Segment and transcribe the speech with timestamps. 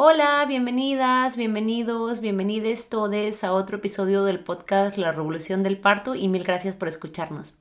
[0.00, 6.28] Hola, bienvenidas, bienvenidos, bienvenides todos a otro episodio del podcast La Revolución del Parto y
[6.28, 7.54] mil gracias por escucharnos.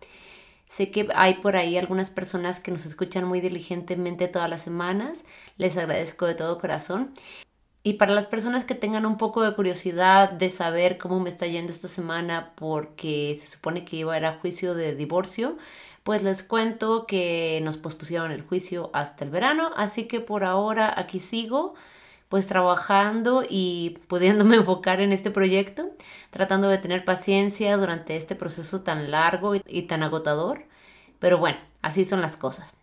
[0.68, 5.26] Sé que hay por ahí algunas personas que nos escuchan muy diligentemente todas las semanas,
[5.58, 7.12] les agradezco de todo corazón.
[7.82, 11.48] Y para las personas que tengan un poco de curiosidad de saber cómo me está
[11.48, 15.58] yendo esta semana porque se supone que iba a ir a juicio de divorcio,
[16.04, 20.94] pues les cuento que nos pospusieron el juicio hasta el verano, así que por ahora
[20.96, 21.74] aquí sigo
[22.30, 25.90] pues trabajando y pudiéndome enfocar en este proyecto,
[26.30, 30.66] tratando de tener paciencia durante este proceso tan largo y, tan agotador.
[31.20, 32.76] Pero bueno, así son las cosas.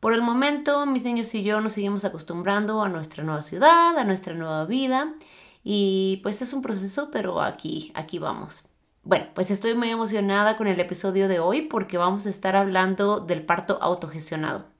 [0.00, 4.04] Por el momento, mis niños y yo nos seguimos acostumbrando a nuestra nueva ciudad, a
[4.04, 5.14] nuestra nueva vida
[5.64, 8.64] y pues es un proceso, pero aquí, aquí vamos.
[9.04, 13.20] Bueno, pues estoy muy emocionada con el episodio de hoy porque vamos a estar hablando
[13.20, 14.71] del parto autogestionado.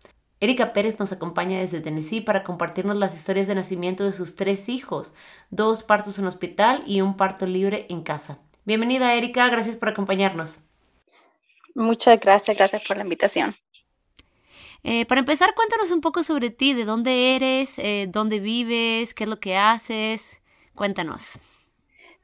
[0.42, 4.68] Erika Pérez nos acompaña desde Tennessee para compartirnos las historias de nacimiento de sus tres
[4.68, 5.14] hijos,
[5.50, 8.40] dos partos en hospital y un parto libre en casa.
[8.64, 10.58] Bienvenida Erika, gracias por acompañarnos.
[11.76, 13.54] Muchas gracias, gracias por la invitación.
[14.82, 19.22] Eh, para empezar, cuéntanos un poco sobre ti, de dónde eres, eh, dónde vives, qué
[19.22, 20.42] es lo que haces.
[20.74, 21.38] Cuéntanos.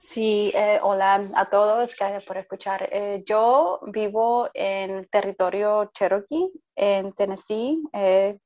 [0.08, 2.88] Sí, eh, hola a todos, gracias por escuchar.
[2.91, 8.39] Eh, yo vivo en el territorio Cherokee, en Tennessee, eh,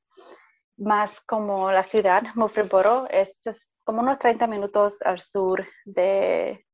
[0.78, 6.64] más como la ciudad, Murfreesboro, es, es, como unos 30 minutos al sur de,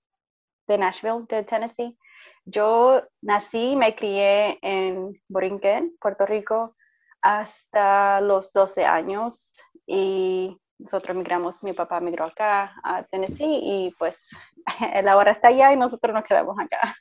[0.67, 1.99] de Nashville, de Tennessee.
[2.45, 6.77] Yo nací me crié en Borinquen, Puerto Rico,
[7.21, 14.29] hasta los 12 años y nosotros migramos, mi papá migró acá a Tennessee y pues
[14.95, 16.95] él ahora está allá y nosotros nos quedamos acá.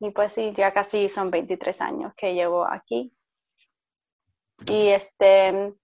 [0.00, 3.12] Y pues sí, ya casi son 23 años que llevo aquí.
[4.66, 5.74] Y este,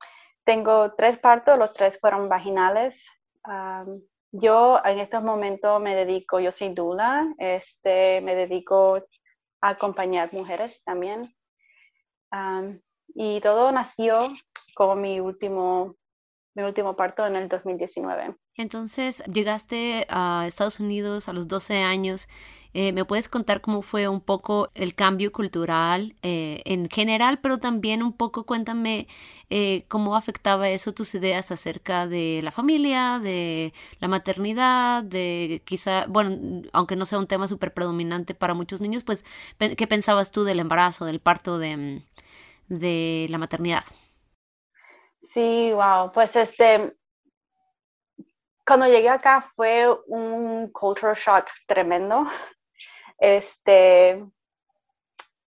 [0.44, 3.04] tengo tres partos, los tres fueron vaginales.
[4.32, 8.96] yo en estos momentos me dedico, yo soy dula, este, me dedico
[9.60, 11.34] a acompañar mujeres también.
[13.14, 14.32] y todo nació
[14.74, 15.96] como mi último
[16.54, 18.34] mi último parto en el 2019.
[18.56, 22.28] Entonces, llegaste a Estados Unidos a los 12 años.
[22.74, 27.58] Eh, ¿Me puedes contar cómo fue un poco el cambio cultural eh, en general, pero
[27.58, 29.08] también un poco cuéntame
[29.50, 36.06] eh, cómo afectaba eso tus ideas acerca de la familia, de la maternidad, de quizá,
[36.06, 39.24] bueno, aunque no sea un tema súper predominante para muchos niños, pues,
[39.58, 42.02] ¿qué pensabas tú del embarazo, del parto, de,
[42.68, 43.84] de la maternidad?
[45.32, 46.10] Sí, wow.
[46.12, 46.96] Pues este,
[48.66, 52.26] cuando llegué acá fue un cultural shock tremendo.
[53.20, 54.24] Este,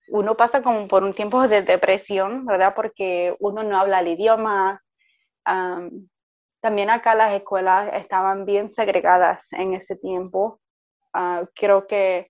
[0.07, 2.73] uno pasa como por un tiempo de depresión, ¿verdad?
[2.75, 4.81] Porque uno no habla el idioma.
[6.61, 10.59] también acá las escuelas estaban bien segregadas en ese tiempo.
[11.13, 12.29] Ah, creo que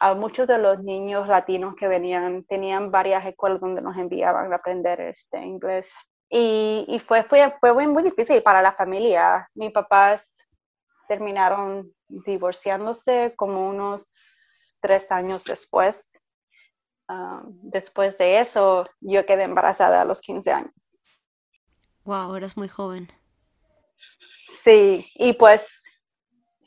[0.00, 4.56] a muchos de los niños latinos que venían tenían varias escuelas donde nos enviaban a
[4.56, 5.92] aprender este inglés.
[6.28, 9.48] Y, fue, fue, fue muy, muy, difícil para la familia.
[9.54, 10.28] Mis papás
[11.08, 14.35] terminaron divorciándose como unos
[14.86, 16.22] tres años después.
[17.08, 20.98] Ah, después de eso, yo quedé embarazada a los 15 años.
[22.04, 23.10] Wow, eres muy joven.
[24.62, 25.64] Sí, y pues,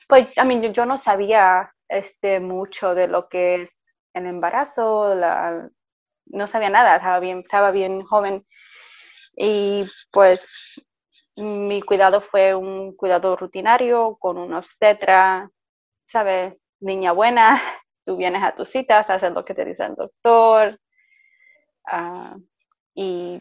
[0.08, 3.72] pues, a mí yo no sabía este, mucho de lo que es
[4.14, 5.70] el embarazo, la,
[6.26, 8.46] no sabía nada, estaba bien, estaba bien joven
[9.36, 10.82] y pues
[11.38, 15.50] mi cuidado fue un cuidado rutinario con un obstetra,
[16.08, 16.56] ¿sabes?
[16.82, 17.62] Niña buena,
[18.10, 20.80] tú vienes a tus citas, haces lo que te dice el doctor.
[21.86, 22.36] Ah,
[22.96, 23.40] y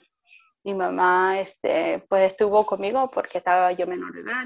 [0.62, 4.44] mi mamá este, pues estuvo conmigo porque estaba yo menor de edad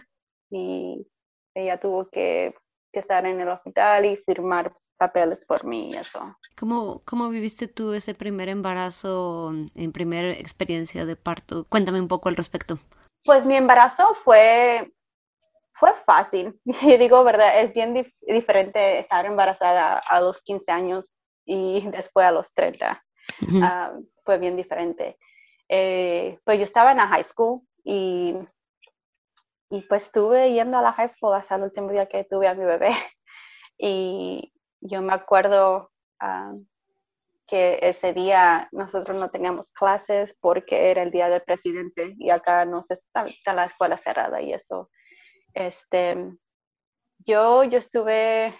[0.48, 1.08] y
[1.56, 2.54] ella tuvo que,
[2.92, 6.36] que estar en el hospital y firmar papeles por mí y eso.
[6.56, 11.66] ¿Cómo, ¿Cómo viviste tú ese primer embarazo, en primera experiencia de parto?
[11.68, 12.78] Cuéntame un poco al respecto.
[13.24, 14.92] Pues mi embarazo fue,
[15.82, 16.60] fue fácil.
[16.94, 17.60] Y digo, ¿verdad?
[17.60, 21.04] Es bien diferente estar embarazada a los 15 años
[21.44, 23.02] y después a los 30.
[23.62, 23.92] Ah,
[24.24, 25.18] fue bien diferente.
[25.68, 28.36] Eh, pues yo estaba en la high school y
[29.70, 32.54] y pues estuve yendo a la high school hasta el último día que tuve a
[32.54, 32.90] mi bebé.
[33.84, 35.90] Y yo me acuerdo
[36.20, 36.52] ah,
[37.48, 42.64] que ese día nosotros no teníamos clases porque era el día del presidente y acá
[42.64, 44.88] no se está la escuela cerrada y eso.
[45.54, 46.36] Este,
[47.18, 48.54] yo, yo estuve,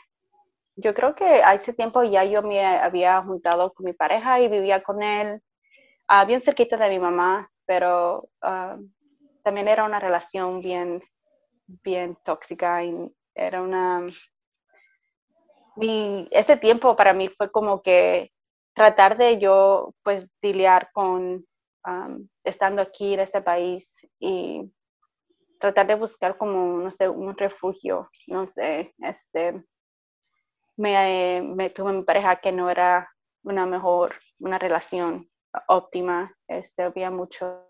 [0.76, 4.48] yo creo que a ese tiempo ya yo me había juntado con mi pareja y
[4.48, 5.42] vivía con él
[6.08, 8.76] ah, bien cerquita de mi mamá, pero ah,
[9.42, 11.02] también era una relación bien,
[11.66, 14.06] bien tóxica y era una...
[15.76, 18.30] Mi, ese tiempo para mí fue como que
[18.74, 21.46] tratar de yo pues lidiar con
[22.44, 24.70] estando aquí en este país y
[25.62, 29.62] tratar de buscar como, no sé, un refugio, no sé, este,
[30.76, 33.08] me, me tuve mi pareja que no era
[33.44, 35.30] una mejor, una relación
[35.68, 37.68] óptima, este, había mucho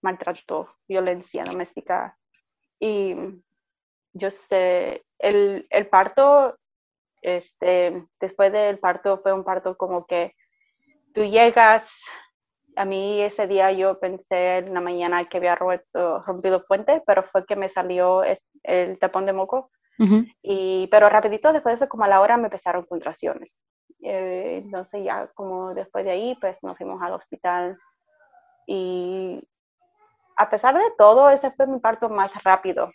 [0.00, 2.16] maltrato, violencia doméstica
[2.80, 3.14] y
[4.14, 6.56] yo sé, el, el parto
[7.20, 10.34] este, después del parto fue un parto como que
[11.12, 11.90] tú llegas,
[12.78, 17.22] a mí ese día yo pensé en la mañana que había roto, rompido puente, pero
[17.22, 18.22] fue que me salió
[18.62, 19.70] el tapón de moco.
[20.42, 23.64] y, pero rapidito después de eso, como a la hora, me empezaron contracciones.
[24.02, 27.78] Eh, entonces ya como después de ahí, pues nos fuimos al hospital.
[28.66, 29.42] Y
[30.36, 32.92] a pesar de todo, ese fue mi parto más rápido.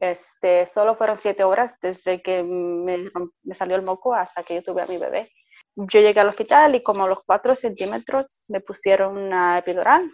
[0.00, 3.10] Este, solo fueron siete horas desde que me,
[3.54, 5.30] salió el moco hasta que yo tuve a mi bebé.
[5.78, 10.10] Yo llegué al hospital y como a los cuatro centímetros me pusieron una epidural.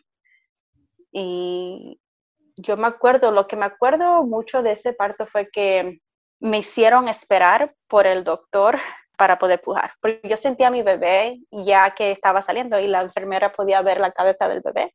[1.11, 2.01] Y
[2.57, 6.01] yo me acuerdo, lo que me acuerdo mucho de ese parto fue que
[6.41, 8.79] me hicieron esperar por el doctor
[9.17, 9.93] para poder pujar.
[10.01, 14.01] Porque yo sentía a mi bebé ya que estaba saliendo y la enfermera podía ver
[14.01, 14.95] la cabeza del bebé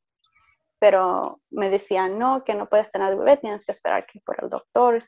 [0.80, 4.50] pero me decían, no, que no puedes tener bebé, tienes que esperar que por el
[4.50, 5.08] doctor.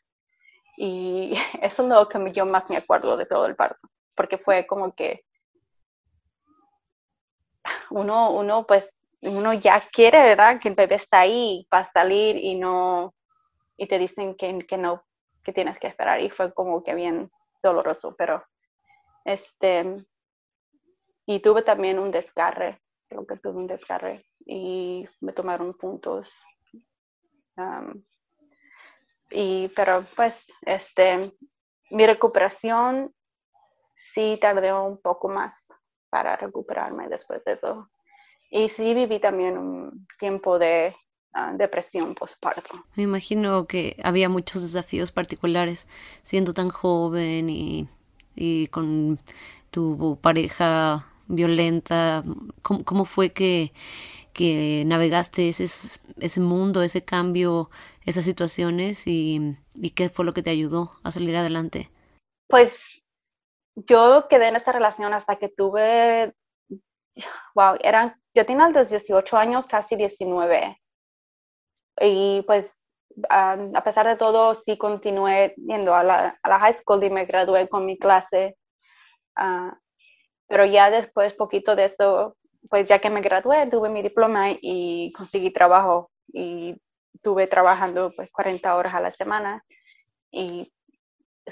[0.77, 4.67] Y eso es lo que yo más me acuerdo de todo el parto, porque fue
[4.67, 5.23] como que
[7.91, 8.89] uno, uno pues,
[9.21, 10.59] uno ya quiere, ¿verdad?
[10.59, 13.13] Que el bebé está ahí para salir y no,
[13.77, 15.03] y te dicen que, que no,
[15.43, 16.21] que tienes que esperar.
[16.21, 18.43] Y fue como que bien doloroso, pero
[19.25, 20.05] este,
[21.25, 26.43] y tuve también un desgarre, creo que tuve un desgarre y me tomaron puntos.
[29.29, 31.31] y, pero pues, este,
[31.91, 33.13] mi recuperación
[33.93, 35.70] sí tardó un poco más
[36.11, 37.89] para recuperarme después de eso.
[38.51, 40.93] Y sí viví también un tiempo de
[41.33, 42.85] ah, depresión postparto.
[42.95, 45.87] Me imagino que había muchos desafíos particulares
[46.21, 47.87] siendo tan joven y,
[48.35, 49.19] y con
[49.71, 52.23] tu pareja violenta.
[52.61, 53.71] ¿Cómo, cómo fue que,
[54.33, 57.69] que navegaste ese, ese mundo, ese cambio,
[58.05, 61.89] esas situaciones y, y, qué fue lo que te ayudó a salir adelante?
[62.47, 63.00] Pues
[63.75, 66.33] yo quedé en esta relación hasta que tuve,
[67.55, 70.77] wow, eran, yo tenía los 18 años, casi 19.
[71.99, 72.87] Y pues
[73.29, 77.25] a pesar de todo, sí continué yendo a la, a la, high school y me
[77.25, 78.57] gradué con mi clase.
[79.37, 79.71] Uh,
[80.47, 82.37] pero ya después, poquito de eso,
[82.69, 86.77] pues ya que me gradué, tuve mi diploma y conseguí trabajo y
[87.13, 89.63] estuve trabajando pues 40 horas a la semana
[90.31, 90.71] y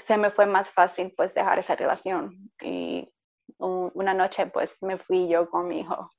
[0.00, 3.08] se me fue más fácil pues dejar esa relación y
[3.58, 6.10] una noche pues me fui yo con mi hijo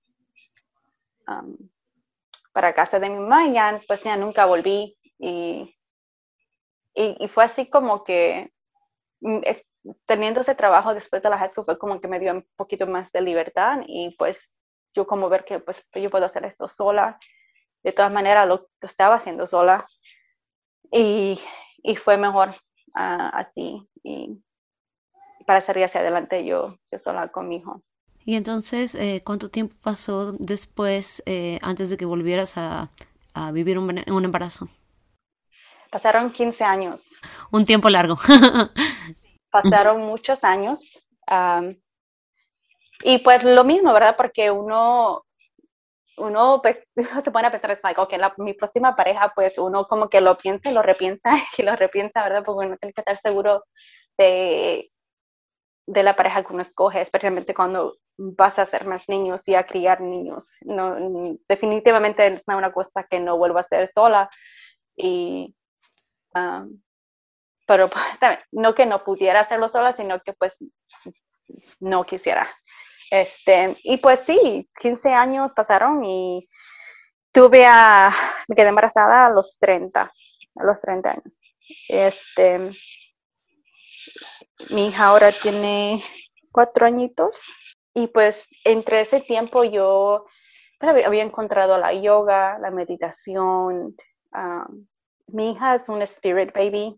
[1.27, 1.57] um,
[2.51, 5.77] para casa de mi mamá y ya pues ya nunca volví y,
[6.93, 8.51] y, fue así como que
[9.21, 9.39] mm,
[10.05, 12.87] teniendo ese trabajo después de la high school fue como que me dio un poquito
[12.87, 14.59] más de libertad y pues
[14.93, 17.17] yo como ver que pues yo puedo hacer esto sola.
[17.83, 19.87] De todas maneras lo, estaba haciendo sola
[20.91, 21.39] y,
[21.81, 22.53] y fue mejor
[22.95, 24.41] uh, así y
[25.45, 27.81] para salir hacia adelante yo, yo sola con mi hijo.
[28.23, 32.91] Y entonces, eh, ¿cuánto tiempo pasó después, eh, antes de que volvieras a,
[33.33, 34.69] a vivir un, un, embarazo?
[35.89, 37.17] Pasaron 15 años.
[37.51, 38.17] Un tiempo largo.
[39.51, 41.03] Pasaron muchos años.
[41.29, 41.75] Um,
[43.03, 44.15] y pues lo mismo, ¿verdad?
[44.15, 45.25] Porque uno,
[46.17, 46.77] uno pues,
[47.23, 50.21] se pone a pensar, es like, ok, la, mi próxima pareja, pues uno como que
[50.21, 52.43] lo piensa lo repiensa y lo repiensa, ¿verdad?
[52.45, 53.63] Porque uno tiene que estar seguro
[54.17, 54.91] de,
[55.87, 59.65] de la pareja que uno escoge, especialmente cuando vas a hacer más niños y a
[59.65, 60.49] criar niños.
[60.61, 60.95] No,
[61.47, 64.29] definitivamente es una cosa que no vuelvo a hacer sola.
[64.95, 65.55] Y,
[66.35, 66.81] um,
[67.65, 67.89] pero
[68.51, 70.55] no que no pudiera hacerlo sola, sino que pues
[71.79, 72.49] no quisiera.
[73.11, 76.47] Este, y pues sí, 15 años pasaron y
[77.33, 78.09] tuve a,
[78.47, 80.01] me quedé embarazada a los 30.
[80.55, 81.41] a los 30 años.
[81.89, 82.71] Este,
[84.69, 86.01] mi hija ahora tiene
[86.53, 87.51] cuatro añitos
[87.93, 90.25] y pues entre ese tiempo yo
[90.79, 93.93] pues, había, encontrado la yoga, la meditación.
[95.27, 96.97] Mi hija es un spirit baby.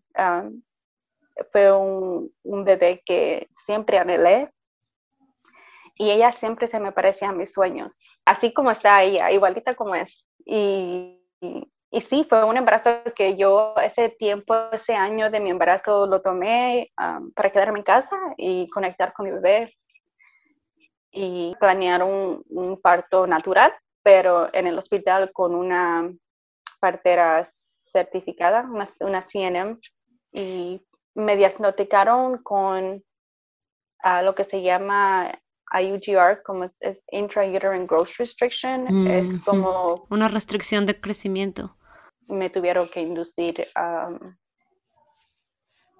[1.51, 4.51] Fue un, un, bebé que siempre anhelé
[5.95, 9.95] y ella siempre se me parecía a mis sueños, así como está ella, igualita como
[9.95, 10.25] es.
[10.45, 11.21] Y,
[11.91, 16.21] y, sí, fue un embarazo que yo ese tiempo, ese año de mi embarazo lo
[16.21, 19.75] tomé um, para quedarme en casa y conectar con mi bebé
[21.11, 26.11] y planear un, un parto natural, pero en el hospital con una
[26.79, 27.47] partera
[27.91, 29.79] certificada, una, una CNM,
[30.33, 30.83] y
[31.13, 33.03] me diagnosticaron con
[34.03, 35.31] uh, lo que se llama
[35.73, 40.05] IUGR, como es Intrauterine Growth Restriction, es como...
[40.09, 41.75] Una restricción de crecimiento.
[42.27, 44.35] Me tuvieron que inducir um,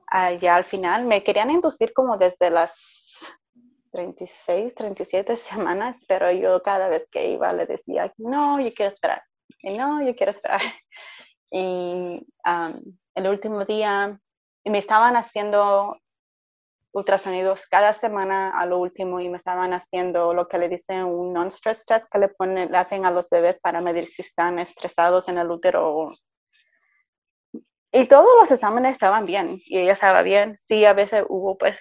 [0.07, 1.05] allá al final.
[1.05, 2.73] Me querían inducir como desde las
[3.91, 9.23] 36, 37 semanas, pero yo cada vez que iba le decía, no, yo quiero esperar,
[9.59, 10.61] y no, yo quiero esperar.
[11.55, 14.19] Y um, el último día
[14.65, 15.95] me estaban haciendo
[16.93, 21.33] ultrasonidos cada semana a lo último y me estaban haciendo lo que le dicen un
[21.33, 25.27] non-stress test que le, ponen, le hacen a los bebés para medir si están estresados
[25.27, 26.11] en el útero.
[27.91, 30.57] Y todos los exámenes estaban bien y ella estaba bien.
[30.65, 31.77] Sí, a veces hubo pues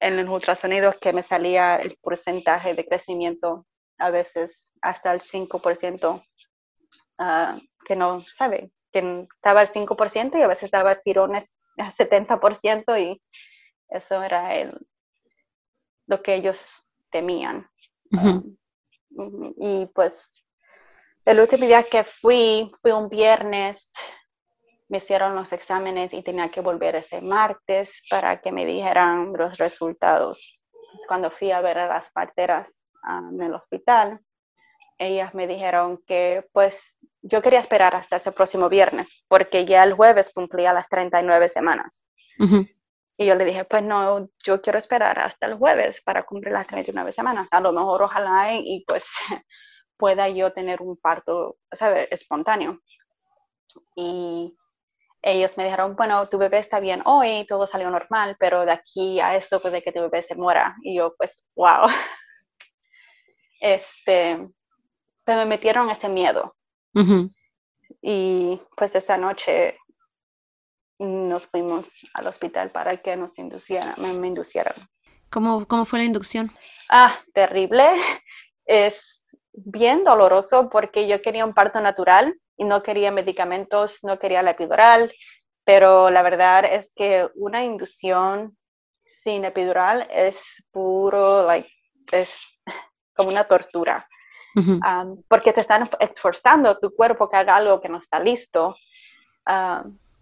[0.00, 3.66] en los ultrasonidos que me salía el porcentaje de crecimiento,
[3.98, 6.24] a veces hasta el 5%,
[7.18, 12.98] ah, que no sabe, que estaba al 5% y a veces estaba tirones al 70%
[12.98, 13.22] y
[13.88, 14.86] eso era el,
[16.06, 17.68] lo que ellos temían.
[18.12, 18.56] Um,
[19.58, 20.46] y pues
[21.24, 23.92] el último día que fui, fue un viernes,
[24.88, 29.58] me hicieron los exámenes y tenía que volver ese martes para que me dijeran los
[29.58, 30.58] resultados.
[31.08, 34.20] Cuando fui a ver a las parteras um, en el hospital,
[34.98, 36.80] ellas me dijeron que pues
[37.22, 42.06] yo quería esperar hasta ese próximo viernes porque ya el jueves cumplía las 39 semanas.
[43.18, 46.66] Y yo le dije, pues no, yo quiero esperar hasta el jueves para cumplir las
[46.66, 47.48] 39 semanas.
[47.50, 49.04] A lo mejor ojalá y, pues
[49.96, 52.08] pueda yo tener un parto, ¿sabes?
[52.10, 52.80] Espontáneo.
[53.94, 54.54] Y
[55.22, 59.18] ellos me dijeron, bueno, tu bebé está bien hoy, todo salió normal, pero de aquí
[59.20, 60.76] a esto puede que tu bebé se muera.
[60.82, 61.88] Y yo, pues, wow.
[63.58, 64.36] Este,
[65.24, 66.54] pues me metieron ese miedo.
[68.02, 69.78] Y pues esa noche
[70.98, 74.74] nos fuimos al hospital para que nos inducieran, me, inducieran.
[75.30, 76.50] ¿Cómo, ¿Cómo fue la inducción?
[76.88, 77.84] Ah, terrible.
[78.64, 79.22] Es
[79.52, 84.52] bien doloroso porque yo quería un parto natural y no quería medicamentos, no quería la
[84.52, 85.12] epidural,
[85.64, 88.56] pero la verdad es que una inducción
[89.04, 90.36] sin epidural es
[90.70, 91.70] puro, like,
[92.12, 92.38] es
[93.14, 94.08] como una tortura.
[95.28, 98.74] porque te están esforzando tu cuerpo que haga algo que no está listo.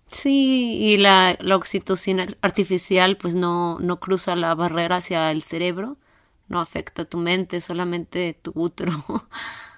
[0.06, 5.96] Sí, y la, oxitocina artificial pues no, no cruza la barrera hacia el cerebro,
[6.49, 8.92] no afecta tu mente, solamente tu útero.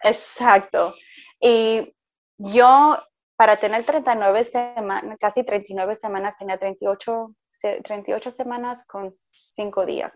[0.03, 0.95] Exacto.
[1.41, 1.95] Y
[2.39, 2.99] yo,
[3.37, 7.35] para tener 39 semanas, casi 39 semanas, tenía 38,
[7.83, 10.13] 38 semanas con 5 días.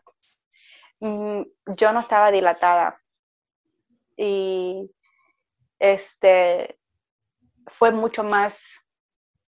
[1.00, 1.43] Mm,
[1.76, 3.00] yo no estaba dilatada.
[4.17, 4.90] Y
[5.79, 6.79] este
[7.67, 8.61] fue mucho más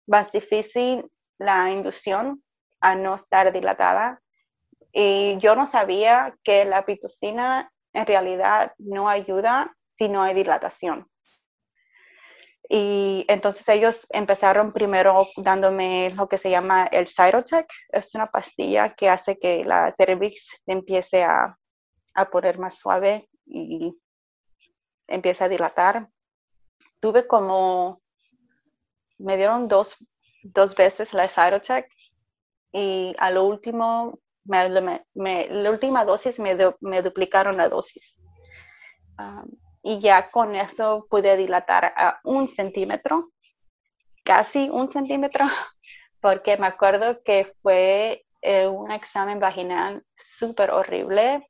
[0.07, 2.43] más difícil la inducción
[2.81, 4.21] a no estar dilatada.
[4.93, 11.09] Y yo no sabía que la pitocina en realidad no ayuda si no hay dilatación.
[12.69, 17.67] Y entonces ellos empezaron primero dándome lo que se llama el Cytotec.
[17.91, 21.59] Es una pastilla que hace que la cervix empiece a,
[22.15, 23.95] a poner más suave y
[25.07, 26.09] empiece a dilatar.
[27.01, 28.02] Tuve como
[29.23, 29.97] me dieron dos,
[30.43, 31.89] dos veces la Cytotec
[32.73, 34.69] y a lo último, me,
[35.49, 38.19] la última dosis me, me, duplicaron la dosis.
[39.83, 43.31] Y ya con eso pude dilatar a un centímetro,
[44.25, 45.45] casi un centímetro,
[46.21, 51.49] porque me acuerdo que fue eh, un examen vaginal súper horrible.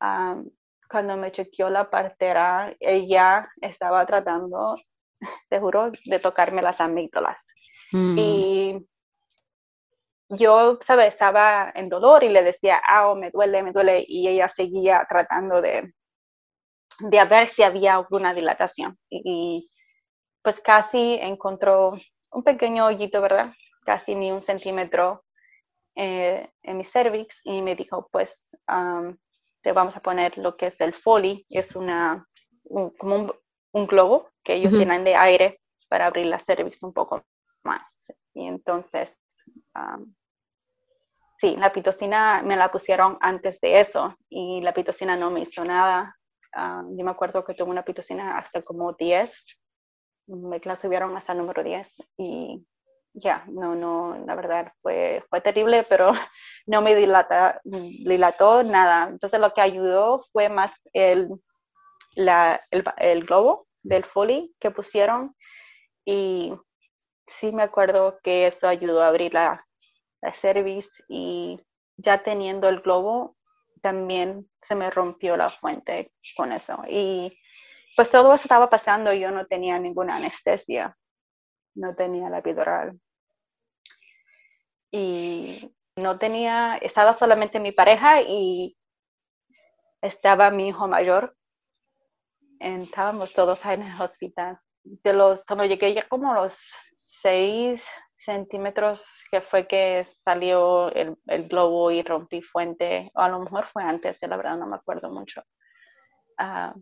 [0.00, 0.50] Um,
[0.88, 4.76] cuando me chequeó la partera, ella estaba tratando
[5.48, 7.44] te juro, de tocarme las amígdalas.
[7.92, 8.18] Mm.
[8.18, 8.86] Y
[10.28, 11.08] yo, ¿sabes?
[11.08, 15.60] Estaba en dolor y le decía, ah, me duele, me duele, y ella seguía tratando
[15.62, 15.94] de,
[16.98, 18.98] de ver si había alguna dilatación.
[19.08, 19.68] Y,
[20.46, 21.98] pues casi encontró
[22.30, 23.52] un pequeño hoyito, ¿verdad?
[23.84, 25.24] Casi ni un centímetro
[25.96, 28.40] eh, en mi cervix y me dijo, pues
[29.60, 32.28] te vamos a poner lo que es el Foley, es una,
[32.96, 33.32] como un,
[33.84, 37.24] globo que ellos llenan de aire para abrir la cervix un poco
[37.64, 38.06] más.
[38.32, 39.18] Y entonces,
[41.38, 45.64] sí, la pitocina me la pusieron antes de eso y la pitocina no me hizo
[45.64, 46.16] nada.
[46.54, 49.58] yo me acuerdo que tuve una pitocina hasta como 10,
[50.28, 52.64] me la subieron hasta el número 10 y
[53.18, 56.12] ya, no, no, la verdad fue, fue terrible, pero
[56.66, 59.08] no me dilata, dilató nada.
[59.08, 61.28] Entonces lo que ayudó fue más el,
[62.14, 62.60] la,
[62.98, 65.34] el, globo del Foley que pusieron
[66.04, 66.52] y
[67.26, 69.66] sí me acuerdo que eso ayudó a abrir la,
[70.22, 71.60] la cervix y
[71.96, 73.36] ya teniendo el globo
[73.80, 76.82] también se me rompió la fuente con eso.
[76.88, 77.38] Y
[77.94, 80.96] pues todo eso estaba pasando, yo no tenía ninguna anestesia,
[81.74, 82.98] no tenía la epidural
[84.90, 88.76] y no tenía, estaba solamente mi pareja y
[90.02, 91.36] estaba mi hijo mayor.
[92.58, 94.58] Estábamos todos ahí en el hospital.
[94.82, 101.16] De los, cuando llegué ya como los seis centímetros que fue que salió el,
[101.48, 105.10] globo y rompí fuente, o a lo mejor fue antes, la verdad no me acuerdo
[105.10, 105.42] mucho.
[106.38, 106.74] Ah,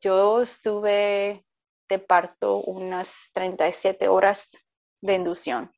[0.00, 1.44] yo estuve
[1.88, 4.50] de parto unas 37 horas
[5.00, 5.70] de inducción.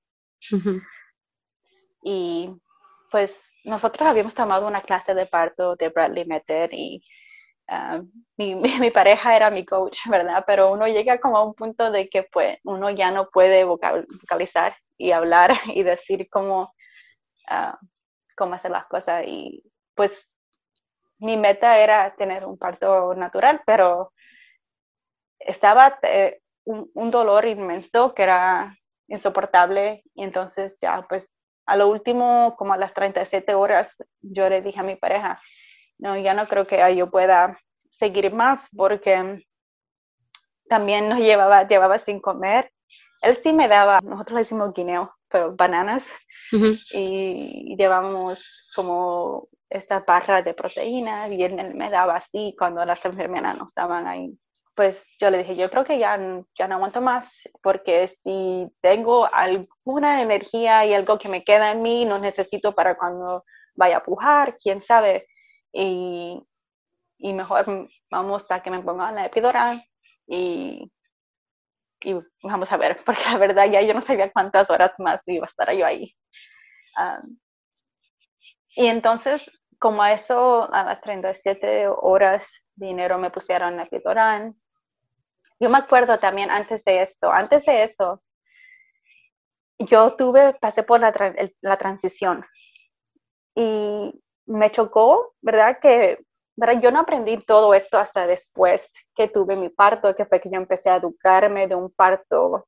[2.04, 2.50] Y
[3.10, 7.04] pues nosotros habíamos tomado una clase de parto de Bradley Metter y
[7.68, 8.00] ah,
[8.36, 10.44] mi, mi, pareja era mi coach, ¿verdad?
[10.46, 14.76] Pero uno llega como a un punto de que pues uno ya no puede vocalizar
[14.98, 16.74] y hablar y decir cómo,
[17.50, 17.86] uh,
[18.36, 19.24] cómo hacer las cosas.
[19.26, 19.62] Y
[19.94, 20.28] pues
[21.18, 24.12] mi meta era tener un parto natural, pero
[25.38, 28.76] estaba eh, un, un dolor inmenso que era
[29.08, 31.30] insoportable y entonces ya pues
[31.66, 35.40] a lo último, como a las 37 horas, yo le dije a mi pareja,
[36.02, 37.58] no, ya no creo que yo pueda
[37.90, 39.44] seguir más porque
[40.68, 42.72] también nos llevaba, llevaba sin comer.
[43.20, 46.04] Él sí me daba, nosotros le decimos guineo, pero bananas,
[46.92, 53.56] y llevamos como esta barra de proteínas y él me daba así cuando las enfermeras
[53.56, 54.36] no estaban ahí
[54.74, 56.18] pues yo le dije, yo creo que ya,
[56.58, 57.30] ya no aguanto más,
[57.62, 62.96] porque si tengo alguna energía y algo que me queda en mí, no necesito para
[62.96, 65.26] cuando vaya a pujar, quién sabe.
[65.72, 66.42] Y,
[67.18, 69.82] y mejor vamos a que me pongan la epidural
[70.26, 70.92] y,
[72.00, 75.46] y vamos a ver, porque la verdad ya yo no sabía cuántas horas más iba
[75.46, 76.14] a estar yo ahí.
[78.76, 79.42] y entonces,
[79.78, 84.54] como a eso, a las 37 horas de me pusieron la epidural
[85.62, 88.20] yo me acuerdo también antes de esto, antes de eso,
[89.78, 91.14] yo tuve, pasé por la,
[91.60, 92.44] la transición
[93.54, 94.12] y
[94.52, 95.78] me chocó, ¿verdad?
[95.80, 96.24] Que
[96.56, 96.80] ¿verdad?
[96.80, 100.56] yo no aprendí todo esto hasta después que tuve mi parto, que fue que yo
[100.56, 102.66] empecé a educarme de un parto,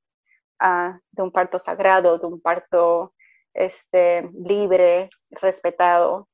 [0.63, 3.13] uh, de un parto sagrado, de un parto
[3.53, 6.29] este, libre, respetado,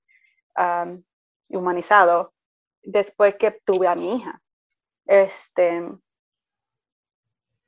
[0.56, 1.02] um,
[1.48, 2.32] humanizado,
[2.82, 4.40] después que tuve a mi hija.
[5.06, 5.82] Este,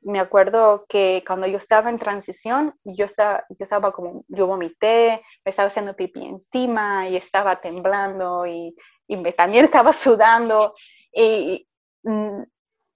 [0.04, 5.22] me acuerdo que cuando yo estaba en transición, yo estaba, yo estaba como, yo vomité,
[5.44, 8.74] me estaba haciendo pipí encima y estaba temblando y,
[9.08, 10.74] me, también estaba sudando
[11.12, 11.68] y,
[12.02, 12.42] mm,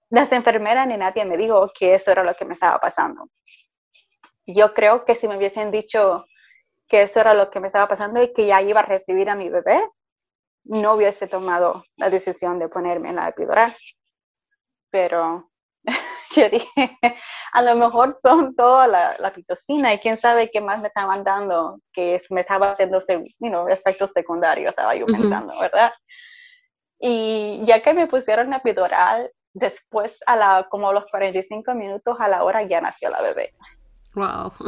[0.09, 3.29] las enfermeras ni nadie me dijo que eso era lo que me estaba pasando.
[4.45, 6.25] Yo creo que si me hubiesen dicho
[6.87, 9.35] que eso era lo que me estaba pasando y que ya iba a recibir a
[9.35, 9.81] mi bebé,
[10.63, 13.75] no hubiese tomado la decisión de ponerme en la epidural.
[14.89, 15.49] Pero
[16.37, 16.97] yo dije,
[17.53, 21.23] a lo mejor son toda la, la, pitocina y quién sabe qué más me estaban
[21.23, 25.91] dando, que me estaba haciendo you efectos secundarios, estaba yo pensando, ¿verdad?
[26.99, 32.27] Y ya que me pusieron la epidural, después a la, como los 45 minutos a
[32.27, 33.53] la hora ya nació la bebé.
[34.13, 34.51] Wow.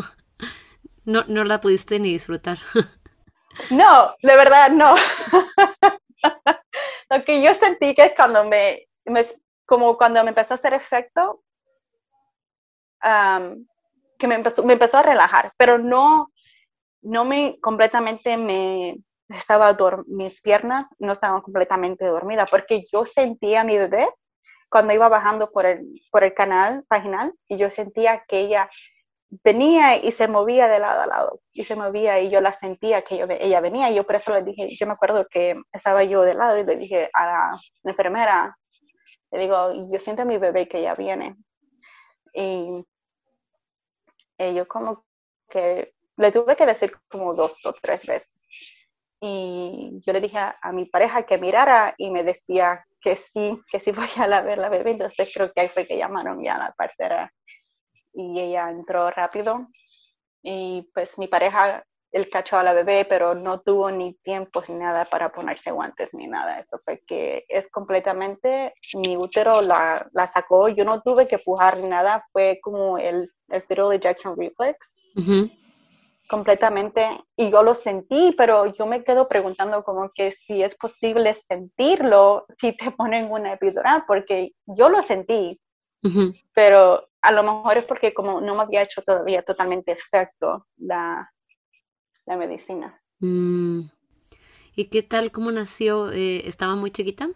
[1.05, 2.59] No, no la pudiste ni disfrutar.
[3.71, 4.95] No, de verdad no.
[7.09, 9.25] Lo que yo sentí que es cuando me, me,
[9.65, 11.41] como cuando me empezó a hacer efecto,
[13.01, 16.31] que me empezó, me empezó a relajar, pero no,
[17.01, 18.97] no me completamente me
[19.29, 24.07] estaba, mis piernas no estaban completamente dormidas, porque yo sentía a mi bebé
[24.69, 28.69] cuando iba bajando por el, por el canal vaginal y yo sentía que ella
[29.43, 33.03] venía y se movía de lado a lado y se movía y yo la sentía
[33.03, 36.21] que ella venía y yo por eso le dije, yo me acuerdo que estaba yo
[36.21, 38.57] de lado y le dije a la enfermera,
[39.31, 41.35] le digo, yo siento a mi bebé que ya viene.
[42.33, 42.83] Y
[44.39, 45.05] eh, yo como
[45.49, 48.47] que le tuve que decir como dos o tres veces.
[49.21, 53.79] Y yo le dije a, mi pareja que mirara y me decía que sí, que
[53.79, 54.91] sí podía a ver la bebé.
[54.91, 57.31] Entonces creo que ahí fue que llamaron ya a la partera
[58.13, 59.67] y ella entró rápido.
[60.41, 64.75] Y pues mi pareja, él cachó a la bebé, pero no tuvo ni tiempo ni
[64.75, 66.59] nada para ponerse guantes ni nada.
[66.59, 71.77] Eso fue que es completamente, mi útero la, la sacó, yo no tuve que pujar
[71.77, 74.95] ni nada, fue como el, el fetal ejection reflex.
[76.29, 77.05] completamente.
[77.35, 82.45] Y yo lo sentí, pero yo me quedo preguntando como que si es posible sentirlo
[82.57, 85.59] si te ponen una epidural, porque yo lo sentí,
[86.53, 91.29] pero a lo mejor es porque como no me había hecho todavía totalmente efecto la,
[92.29, 93.01] la medicina.
[93.19, 93.89] Mm.
[94.75, 95.31] ¿Y qué tal?
[95.31, 96.11] ¿Cómo nació?
[96.11, 97.27] Eh, ¿Estaba muy chiquita?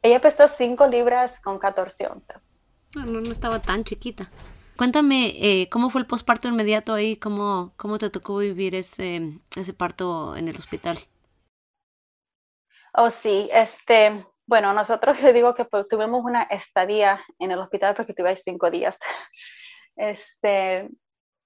[0.00, 2.60] Ella pesó 5 libras con 14 onzas.
[2.94, 4.30] No, no, estaba tan chiquita.
[4.76, 7.16] Cuéntame, eh, ¿cómo fue el posparto inmediato ahí?
[7.16, 10.98] ¿Cómo, ¿Cómo te tocó vivir ese, ese parto en el hospital?
[12.92, 17.96] Oh, sí, este, bueno, nosotros le digo que pues, tuvimos una estadía en el hospital
[17.96, 18.96] porque tuve cinco días.
[19.96, 20.90] Este,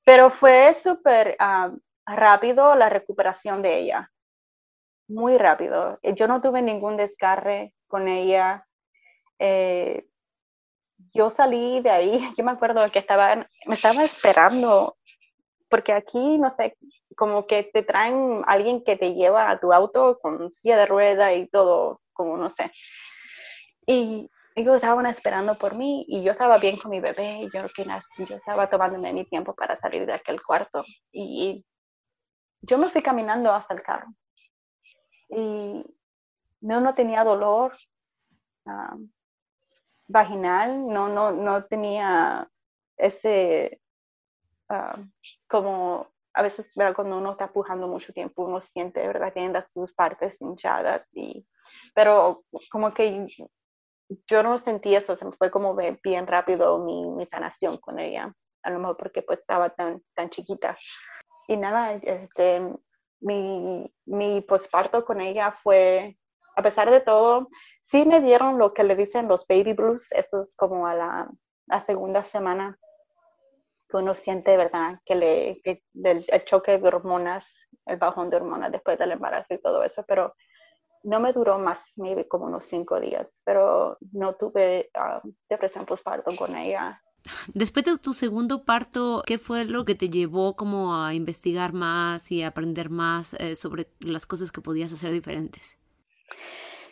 [0.05, 1.71] pero fue súper ah,
[2.17, 4.11] rápido la recuperación de ella.
[5.09, 5.99] Muy rápido.
[6.03, 8.67] Yo no tuve ningún descarre con ella.
[9.39, 10.07] Eh,
[11.15, 14.97] yo salí de ahí, yo me acuerdo que estaba, me estaba esperando,
[15.69, 16.77] porque aquí, no sé,
[17.17, 21.33] como que te traen alguien que te lleva a tu auto con silla de rueda
[21.35, 22.71] y todo, como no sé.
[23.87, 27.49] Y ellos estaban esperando por mí y yo estaba bien con mi bebé.
[27.55, 27.63] Yo,
[28.19, 30.85] yo estaba tomándome mi tiempo para salir de aquel cuarto.
[31.13, 31.65] Y
[32.63, 34.09] yo me fui caminando hasta el carro.
[35.31, 35.85] Y
[36.61, 37.77] no, no tenía dolor
[38.67, 38.97] ah,
[40.07, 42.51] vaginal, no, no, no tenía
[42.97, 43.81] ese,
[44.69, 44.99] ah,
[45.47, 49.33] como a veces cuando uno está pujando mucho tiempo, uno siente, ¿verdad?
[49.33, 51.47] Tiene sus partes hinchadas y
[51.95, 53.27] pero como que
[54.27, 58.71] yo no sentí eso, se me fue como bien rápido mi, sanación con ella, a
[58.71, 60.79] lo mejor porque pues estaba tan, tan chiquita.
[61.49, 62.63] Y nada, este,
[63.21, 66.17] mi, mi posparto con ella fue,
[66.55, 67.49] a pesar de todo,
[67.83, 71.31] sí me dieron lo que le dicen los baby blues, eso es como a la,
[71.87, 72.79] segunda semana
[73.89, 75.01] que uno siente, ¿verdad?
[75.05, 75.63] Que, le,
[76.05, 77.51] el choque de hormonas,
[77.87, 80.35] el bajón de hormonas después del embarazo y todo eso, pero
[81.03, 86.35] no me duró más, maybe como unos cinco días, pero no tuve ah, depresión postparto
[86.37, 87.01] con ella.
[87.55, 92.31] Después de tu segundo parto, ¿qué fue lo que te llevó como a investigar más
[92.31, 95.79] y aprender más eh, sobre las cosas que podías hacer diferentes?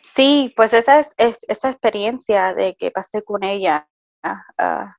[0.03, 3.87] Sí, pues esa, es, esa experiencia de que pasé con ella
[4.23, 4.95] ah,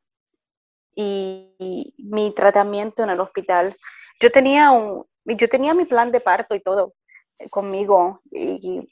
[0.95, 3.77] y, mi tratamiento en el hospital.
[4.21, 6.95] Yo tenía un, yo tenía mi plan de parto y todo
[7.51, 8.89] conmigo y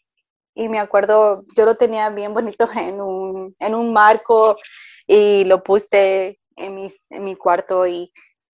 [0.57, 4.57] y me acuerdo, yo lo tenía bien bonito en un, en un marco
[5.07, 8.13] y lo puse en mi, en mi cuarto y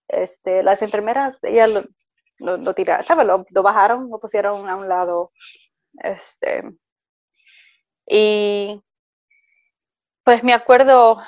[0.08, 3.26] este, las enfermeras, ellas lo, lo, tiraron, ¿sabes?
[3.26, 5.32] Lo, lo, bajaron, lo pusieron a un lado.
[6.02, 6.62] Este,
[8.06, 8.80] y
[10.24, 11.18] pues me acuerdo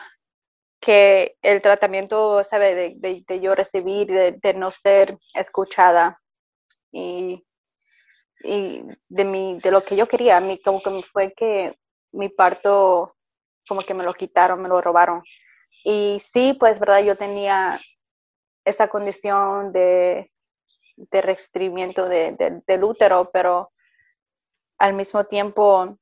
[0.80, 2.74] que el tratamiento, ¿sabe?
[2.74, 6.20] De, de, de yo recibir, de, de, no ser escuchada.
[6.92, 7.44] Y
[8.44, 10.36] y de, mi, de lo que yo quería.
[10.36, 11.76] A mí como que fue que
[12.12, 13.13] mi parto
[13.68, 15.22] como que me lo quitaron, me lo robaron.
[15.84, 17.02] Y sí, pues, ¿verdad?
[17.02, 17.80] Yo tenía
[18.64, 20.32] esa condición de,
[20.96, 23.70] de restrimiento de, del útero, pero
[24.78, 25.98] al mismo tiempo,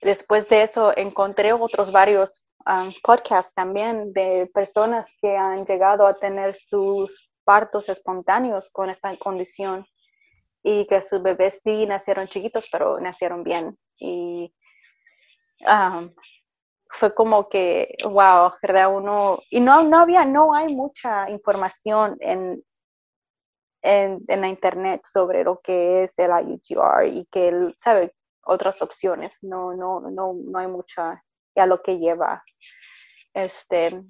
[0.00, 6.14] después de eso, encontré otros varios um, podcasts también de personas que han llegado a
[6.14, 9.86] tener sus partos espontáneos con esta condición
[10.62, 13.76] y que sus bebés sí nacieron chiquitos, pero nacieron bien.
[13.98, 14.54] Y
[16.92, 18.94] fue como que, wow, ¿verdad?
[18.94, 22.62] Uno, y no, no había, no hay mucha información en,
[23.82, 28.14] en, en la internet sobre lo que es el IUGR y que, él, ¿sabe?
[28.44, 31.22] Otras opciones, no, no, no, no hay mucha
[31.56, 32.42] a lo que lleva.
[33.34, 34.02] Este,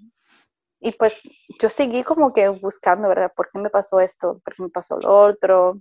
[0.80, 1.14] y pues
[1.60, 3.32] yo seguí como que buscando, ¿verdad?
[3.34, 4.40] ¿Por qué me pasó esto?
[4.44, 5.80] ¿Por qué me pasó lo otro?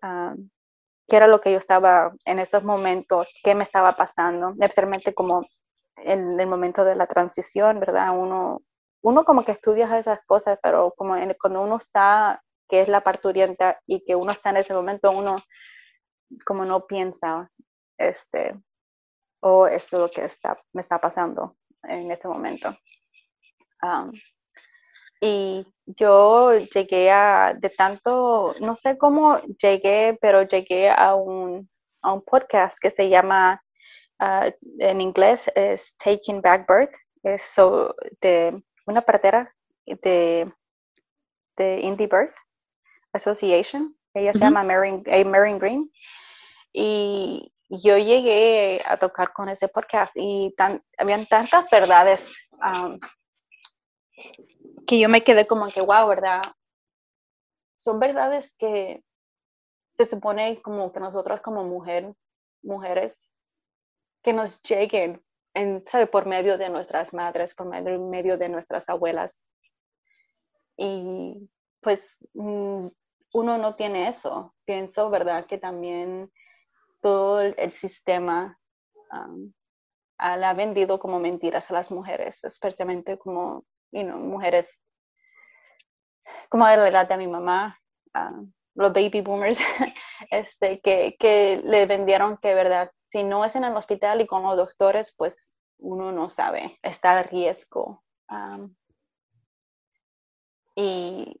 [0.00, 0.34] Ah,
[1.08, 5.46] qué era lo que yo estaba en esos momentos, qué me estaba pasando, especialmente como
[5.96, 8.16] en el momento de la transición, ¿verdad?
[8.16, 8.62] Uno,
[9.02, 13.80] uno como que estudia esas cosas, pero como cuando uno está, que es la parturienta
[13.86, 15.36] y que uno está en ese momento, uno
[16.44, 17.50] como no piensa,
[17.98, 18.54] este,
[19.40, 22.76] o oh, esto es lo que está, me está pasando en este momento.
[23.80, 24.10] Ah,
[25.20, 31.68] y yo llegué a, de tanto, no sé cómo llegué, pero llegué a un,
[32.02, 33.62] a un podcast que se llama,
[34.18, 37.54] ah, en inglés es Taking Back Birth, es
[38.20, 39.52] de una partera
[39.86, 40.52] de,
[41.56, 42.34] de Indie Birth
[43.12, 45.90] Association, ella se llama Mary, Mary Green,
[46.72, 52.24] y yo llegué a tocar con ese podcast y tan, habían tantas verdades
[54.86, 56.42] que yo me quedé como que, wow, ¿verdad?
[57.76, 59.02] Son verdades que
[59.96, 62.14] se supone como que nosotros como mujer,
[62.62, 63.25] mujeres,
[64.26, 65.22] que nos lleguen,
[65.54, 66.08] en, ¿sabe?
[66.08, 69.48] Por medio de nuestras madres, por medio, de nuestras abuelas.
[70.76, 71.48] Y
[71.80, 72.88] pues mm,
[73.34, 74.52] uno no tiene eso.
[74.64, 75.46] Pienso, ¿verdad?
[75.46, 76.28] Que también
[77.00, 78.58] todo el, sistema
[80.18, 84.82] ha vendido como mentiras a las mujeres, especialmente como mujeres
[86.48, 87.80] como de la edad de mi mamá,
[88.74, 89.58] los baby boomers,
[90.32, 94.42] este, que, que, le vendieron que, verdad, si no es en el hospital y con
[94.42, 98.02] los doctores, pues uno no sabe, está a riesgo.
[100.74, 101.40] y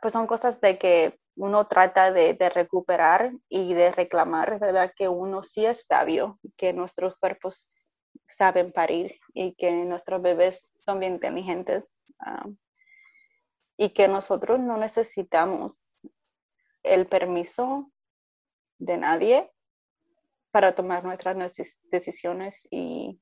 [0.00, 4.92] pues son cosas de que uno trata de, recuperar y de reclamar, ¿verdad?
[4.94, 7.90] Que uno sí es sabio, que nuestros cuerpos
[8.26, 11.90] saben parir y que nuestros bebés son bien inteligentes
[13.76, 15.96] y que nosotros no necesitamos
[16.82, 17.90] el permiso
[18.78, 19.53] de nadie
[20.54, 21.36] para tomar nuestras
[21.90, 23.20] decisiones y,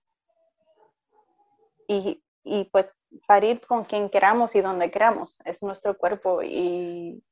[1.89, 2.95] y, y, pues
[3.27, 5.41] parir con quien queramos y donde queramos.
[5.47, 7.25] Es nuestro cuerpo y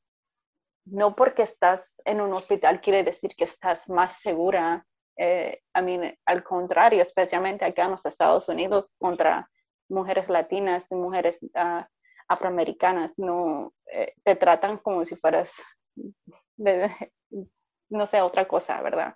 [0.86, 4.86] no porque estás en un hospital quiere decir que estás más segura.
[5.18, 9.50] Eh, a mí, al contrario, especialmente acá en los Estados Unidos, contra
[9.90, 11.84] mujeres latinas y mujeres uh,
[12.26, 15.52] afroamericanas, no eh, te tratan como si fueras,
[17.90, 19.14] no sé, otra cosa, ¿verdad?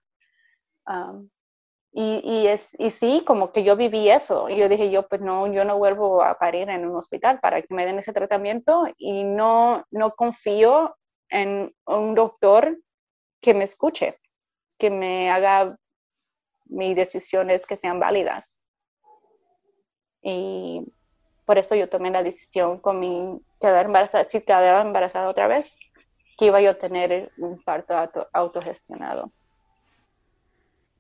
[1.92, 4.48] Y, y, es, y sí, como que yo viví eso.
[4.48, 7.62] Y yo dije, yo pues no, yo no vuelvo a parir en un hospital para
[7.62, 10.96] que me den ese tratamiento y no, no confío
[11.28, 12.78] en un doctor
[13.40, 14.18] que me escuche,
[14.78, 15.76] que me haga
[16.66, 18.58] mis decisiones que sean válidas.
[20.22, 20.92] Y
[21.44, 25.76] por eso yo tomé la decisión con mi quedar embarazada, si quedaba embarazada otra vez,
[26.38, 27.94] que iba yo a tener un parto
[28.32, 29.30] autogestionado.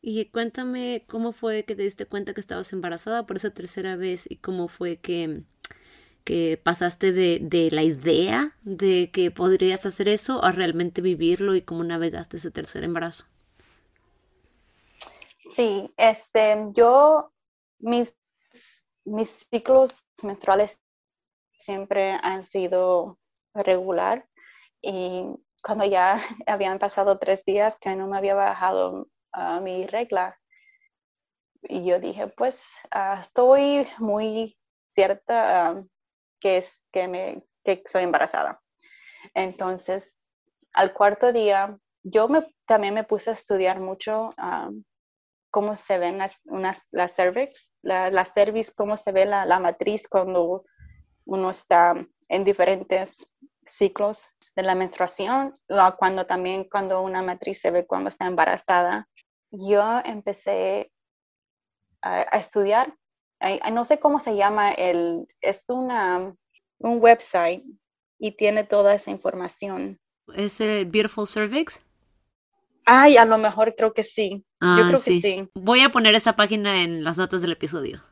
[0.06, 4.30] Y cuéntame cómo fue que te diste cuenta que estabas embarazada por esa tercera vez
[4.30, 5.44] y cómo fue que,
[6.24, 11.62] que pasaste de, de, la idea de que podrías hacer eso a realmente vivirlo y
[11.62, 13.24] cómo navegaste ese tercer embarazo.
[15.54, 17.32] Sí, este, yo,
[17.78, 18.14] mis
[19.06, 20.78] mis ciclos menstruales
[21.58, 23.18] siempre han sido
[23.54, 24.26] regular
[24.82, 25.24] y
[25.62, 30.38] cuando ya habían pasado tres días que no me había bajado a mi regla,
[31.68, 34.56] y yo dije, pues ah, estoy muy
[34.94, 35.84] cierta ah,
[36.40, 38.60] que, es, que, me, que soy embarazada.
[39.34, 40.28] Entonces,
[40.72, 42.28] al cuarto día, yo
[42.66, 44.70] también me puse a estudiar mucho ah,
[45.50, 47.72] cómo se ven las, unas, las cervix,
[48.34, 50.64] cervix, cómo se ve la, matriz cuando
[51.26, 51.94] uno está
[52.28, 53.30] en diferentes
[53.66, 55.56] ciclos de la menstruación,
[55.98, 59.08] cuando también cuando una matriz se ve cuando está embarazada.
[59.56, 60.90] Yo empecé
[62.02, 62.96] a, estudiar,
[63.72, 66.34] no sé cómo se llama, el, es una,
[66.78, 67.64] un website
[68.18, 70.00] y tiene toda esa información.
[70.34, 71.82] ¿Es el Beautiful Cervix?
[72.86, 74.44] Ay, a lo mejor creo que sí.
[74.60, 75.48] yo ah, creo que sí.
[75.54, 78.02] Voy a poner esa página en las notas del episodio.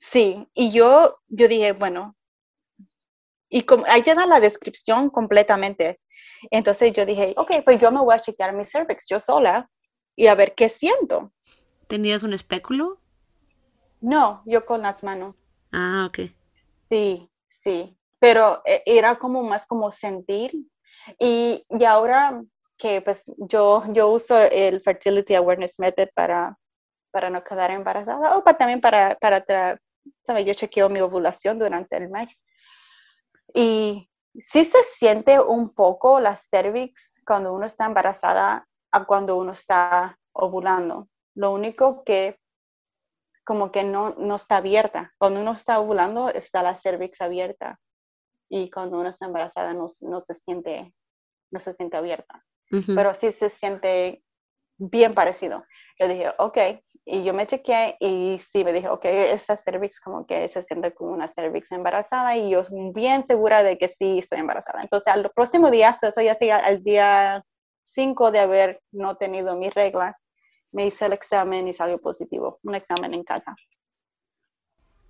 [0.00, 2.16] Sí, y yo, yo dije, bueno,
[3.48, 6.00] y como, ahí te da la descripción completamente.
[6.50, 9.68] Entonces yo dije, ok, pues yo me voy a chequear mi cervix yo sola
[10.18, 11.32] y a ver qué siento.
[11.86, 12.98] ¿Tenías un espéculo?
[14.00, 15.44] No, yo con las manos.
[15.70, 16.30] Ah, ok.
[16.90, 20.52] Sí, sí, pero eh, era como más como sentir.
[21.20, 22.42] Y, y ahora
[22.76, 26.58] que pues yo, yo uso el Fertility Awareness Method para,
[27.12, 29.44] para no quedar embarazada o para, también para, para
[30.26, 30.44] ¿sabes?
[30.44, 32.44] yo chequeo mi ovulación durante el mes.
[33.54, 39.52] Y sí se siente un poco la cervix cuando uno está embarazada a cuando uno
[39.52, 41.08] está ovulando.
[41.34, 42.38] Lo único que
[43.44, 45.12] como que no, no está abierta.
[45.18, 47.80] Cuando uno está ovulando está la cervix abierta
[48.50, 50.94] y cuando uno está embarazada no, no se siente
[51.50, 52.44] no se siente abierta
[52.94, 54.22] pero sí se siente
[54.76, 55.64] bien parecido.
[55.98, 56.58] Yo dije, ok,
[57.04, 60.94] y yo me chequeé y sí, me dije, ok, esa cervix como que se siente
[60.94, 62.62] como una cervix embarazada y yo
[62.94, 64.82] bien segura de que sí estoy embarazada.
[64.82, 67.44] Entonces, al próximo día, soy así al día
[67.92, 70.18] 5 de haber no tenido mi regla,
[70.72, 73.56] me hice el examen y salió positivo, un examen en casa.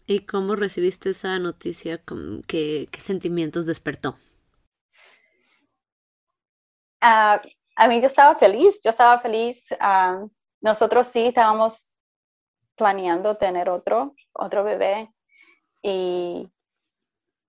[0.06, 2.02] ¿Y cómo recibiste esa noticia?
[2.46, 4.16] ¿Qué, qué sentimientos despertó?
[7.02, 7.38] Uh,
[7.76, 9.66] a mí yo estaba feliz, yo estaba feliz.
[9.72, 11.94] Uh, nosotros sí estábamos
[12.74, 15.12] planeando tener otro, otro bebé
[15.82, 16.50] y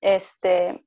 [0.01, 0.85] este,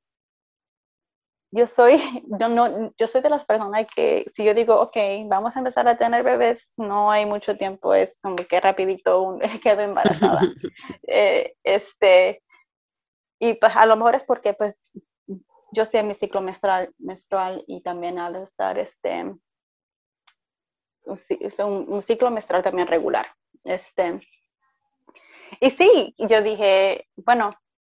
[1.53, 2.01] yo soy,
[2.41, 5.87] yo, no, yo soy de las personas que si yo digo, ok, vamos a empezar
[5.87, 10.41] a tener bebés, no hay mucho tiempo, es como que rapidito quedo embarazada.
[11.15, 12.43] Eh, este,
[13.39, 14.79] y pues a lo mejor es porque pues
[15.73, 19.25] yo sé mi ciclo menstrual, menstrual y también al estar este,
[21.05, 23.27] un, un ciclo menstrual también regular.
[23.65, 24.21] Este,
[25.61, 27.55] y sí, yo dije, bueno,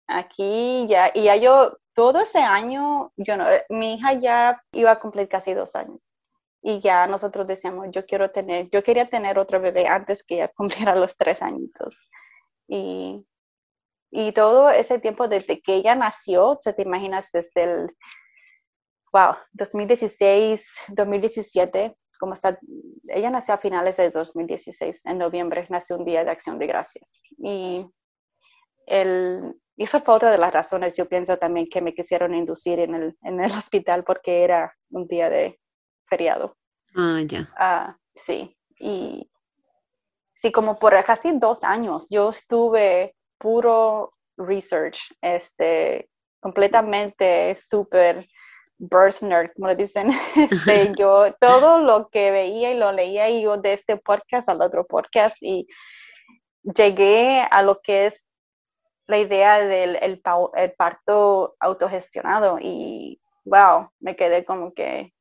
[0.07, 4.91] aquí ya, y ya yo todo ese año, yo no, eh, mi hija ya iba
[4.91, 6.11] a cumplir casi dos años
[6.63, 10.49] y ya nosotros decíamos, yo quiero tener, yo quería tener otro bebé antes que ella
[10.57, 12.09] cumpliera los tres añitos.
[12.69, 13.27] Y,
[14.11, 17.97] y todo ese tiempo desde que ella nació, se te imaginas desde el,
[19.13, 22.59] wow, 2016, 2017, como está,
[23.09, 27.21] ella nació a finales de 2016, en noviembre nació un día de acción de gracias.
[27.39, 27.85] Y
[28.87, 32.79] el, y eso fue otra de las razones, yo pienso también que me quisieron inducir
[32.81, 35.59] en el, en el hospital porque era un día de
[36.07, 36.57] feriado.
[36.95, 37.51] Ah, ya.
[37.57, 39.31] Ah, sí, y
[40.35, 46.09] sí, como por casi dos años yo estuve puro research, este,
[46.41, 48.27] completamente súper
[48.79, 50.09] birth nerd, como le dicen.
[50.51, 54.61] Este, yo todo lo que veía y lo leía y yo de este podcast al
[54.61, 55.67] otro podcast y
[56.63, 58.23] llegué a lo que es
[59.07, 60.23] la idea del el,
[60.77, 65.13] parto autogestionado y wow, me quedé como que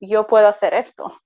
[0.00, 1.20] yo puedo hacer esto.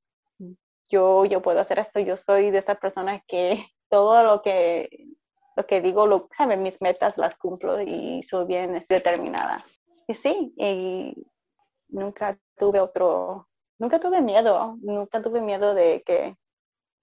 [0.89, 2.01] Yo, yo puedo hacer esto.
[2.01, 4.89] Yo soy de esas personas que todo lo que,
[5.57, 6.57] lo que digo, lo, ¿sabe?
[6.57, 9.65] mis metas las cumplo y soy bien determinada.
[10.07, 11.15] Y sí, y
[11.89, 13.49] nunca tuve otro,
[13.79, 16.37] nunca tuve miedo, nunca tuve miedo de que,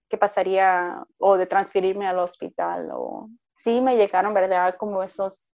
[0.10, 3.30] que pasaría o de transferirme al hospital o
[3.63, 4.76] sí me llegaron, ¿verdad?
[4.78, 5.54] Como esos,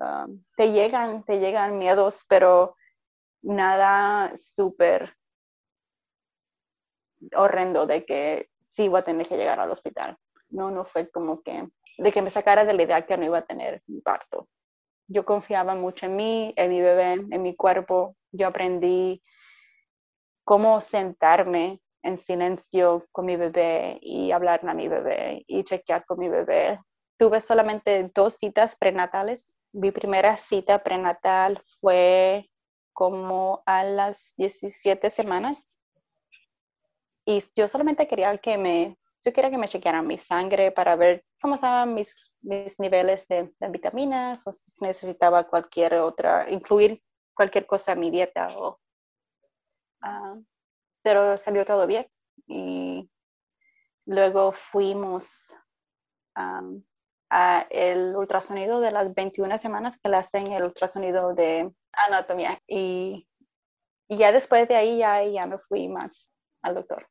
[0.00, 0.26] ah,
[0.56, 2.76] te llegan, te llegan miedos, pero
[3.42, 5.16] nada súper
[7.36, 10.16] horrendo de que sí iba a tener que llegar al hospital.
[10.48, 13.38] No, no fue como que, de que me sacara de la idea que no iba
[13.38, 14.48] a tener un parto.
[15.06, 18.16] Yo confiaba mucho en mí, en mi bebé, en mi cuerpo.
[18.32, 19.22] Yo aprendí
[20.44, 26.18] cómo sentarme en silencio con mi bebé y hablarle a mi bebé y chequear con
[26.18, 26.78] mi bebé
[27.18, 29.56] tuve solamente dos citas prenatales.
[29.72, 32.50] Mi primera cita prenatal fue
[32.92, 35.78] como a las 17 semanas.
[37.26, 41.24] Y yo solamente quería que me, yo quería que me chequearan mi sangre para ver
[41.40, 47.02] cómo estaban mis, mis niveles de, vitaminas o si necesitaba cualquier otra, incluir
[47.34, 48.56] cualquier cosa en mi dieta.
[48.56, 48.78] O,
[50.02, 50.36] ah,
[51.02, 52.06] pero salió todo bien.
[52.46, 53.10] Y
[54.06, 55.54] luego fuimos
[57.70, 62.60] el ultrasonido de las 21 semanas que le hacen el ultrasonido de anatomía.
[62.66, 63.26] Y,
[64.08, 66.32] ya después de ahí ya, ya me fui más
[66.62, 67.08] al doctor.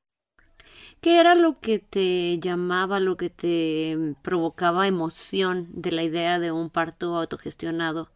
[1.02, 6.52] ¿Qué era lo que te llamaba, lo que te provocaba emoción de la idea de
[6.52, 8.10] un parto autogestionado?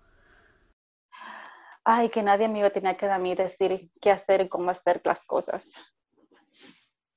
[1.84, 4.70] Ay, que nadie me iba a tener que a mí decir qué hacer y cómo
[4.70, 5.74] hacer las cosas.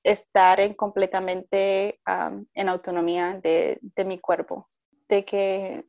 [0.03, 2.01] Estar en completamente
[2.53, 4.70] en autonomía de, de, mi cuerpo
[5.11, 5.85] de que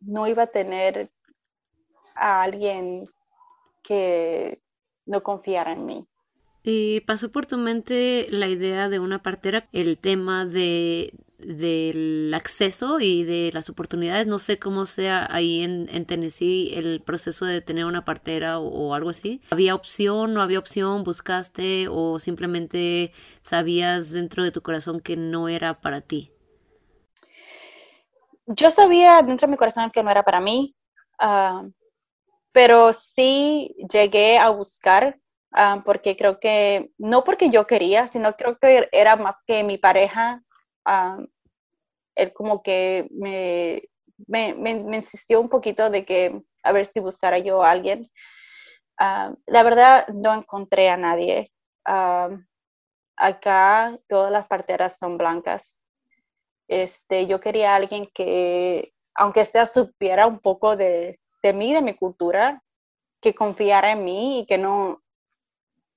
[0.00, 1.10] no iba a tener
[2.14, 3.04] a alguien
[3.82, 4.60] que
[5.04, 6.06] no confiara en mí.
[6.64, 12.98] ¿Y pasó por tu mente la idea de una partera, el tema de del acceso
[12.98, 14.26] y de las oportunidades?
[14.26, 18.94] No sé cómo sea ahí en, en Tennessee el proceso de tener una partera o,
[18.94, 19.40] algo así.
[19.50, 21.04] ¿Había opción, no había opción?
[21.04, 26.32] ¿Buscaste o simplemente sabías dentro de tu corazón que no era para ti?
[28.48, 30.74] Yo sabía dentro de mi corazón que no era para mí,
[31.18, 31.64] ah,
[32.52, 35.18] pero sí llegué a buscar
[35.52, 39.78] ah, porque creo que, no porque yo quería, sino creo que era más que mi
[39.78, 40.42] pareja,
[40.86, 41.26] uh,
[42.14, 43.82] él como que me,
[44.26, 48.10] me, me, insistió un poquito de que a ver si buscara yo a alguien.
[48.98, 51.52] la verdad, no encontré a nadie.
[53.16, 55.84] acá todas las parteras son blancas.
[56.68, 61.94] Este, yo quería alguien que, aunque sea, supiera un poco de, de mí, de mi
[61.94, 62.62] cultura,
[63.20, 65.02] que confiara en mí y que no,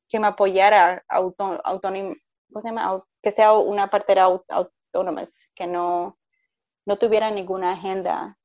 [0.07, 1.61] que me apoyara auto,
[3.21, 5.23] que sea una partera autónoma,
[5.55, 6.17] que no,
[6.85, 8.37] no tuviera ninguna agenda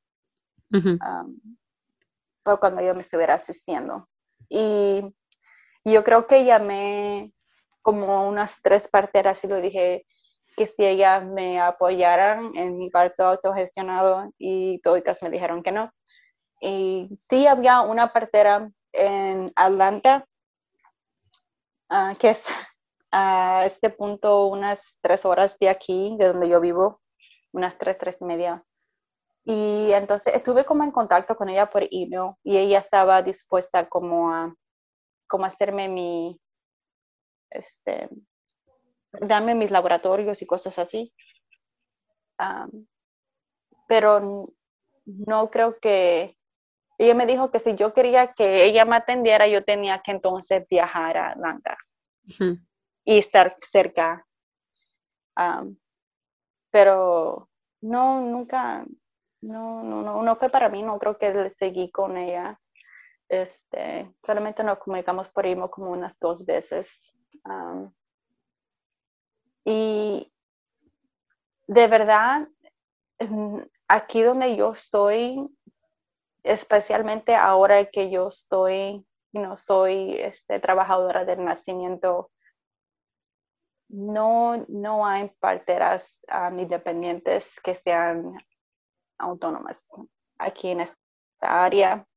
[2.43, 4.07] por cuando yo me estuviera asistiendo.
[4.49, 5.01] Y
[5.83, 7.33] yo creo que llamé
[7.81, 10.05] como unas tres parteras y lo dije
[10.57, 15.91] que si ellas me apoyaran en mi parto autogestionado y todas me dijeron que no.
[16.59, 20.25] Y sí había una partera en Atlanta
[21.89, 22.43] ah, que es
[23.11, 27.01] a este punto unas tres horas de aquí, de donde yo vivo,
[27.53, 28.63] unas tres, tres y media.
[29.45, 34.31] Y entonces estuve como en contacto con ella por email y ella estaba dispuesta como
[34.33, 34.53] a
[35.27, 36.39] como hacerme mi,
[37.51, 38.09] este,
[39.21, 41.13] darme mis laboratorios y cosas así.
[43.87, 44.53] pero
[45.05, 46.37] no creo que,
[46.97, 50.65] ella me dijo que si yo quería que ella me atendiera, yo tenía que entonces
[50.67, 51.77] viajar a Atlanta
[53.05, 54.25] y estar cerca.
[56.71, 57.49] pero
[57.81, 58.85] no, nunca,
[59.41, 62.59] no, no, no, no fue para mí, no creo que seguí con ella.
[63.29, 67.13] Este, solamente nos comunicamos por email como unas dos veces.
[69.69, 70.31] Y
[71.67, 72.47] de verdad,
[73.89, 75.45] aquí donde yo estoy,
[76.41, 79.05] especialmente ahora que yo estoy,
[79.57, 82.31] soy este, trabajadora del nacimiento,
[83.89, 86.17] no, no hay parteras
[86.57, 88.37] independientes que sean
[89.17, 89.85] autónomas
[90.37, 92.07] aquí en esta área.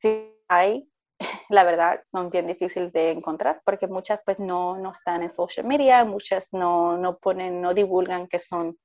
[0.00, 0.90] Sí hay,
[1.48, 5.66] la verdad, son bien difíciles de encontrar porque muchas pues no, no están en social
[5.66, 8.78] media, muchas no, no ponen, no divulgan que son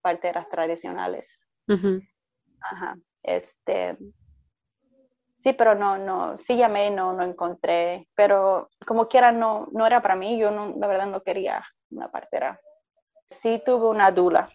[0.00, 1.46] parteras tradicionales.
[2.60, 3.96] Ajá, este,
[5.42, 10.02] sí, pero no, no, sí llamé, no, no encontré, pero como quiera no, no era
[10.02, 12.60] para mí, yo no, la verdad no quería una partera.
[13.30, 14.50] Sí tuve una dula.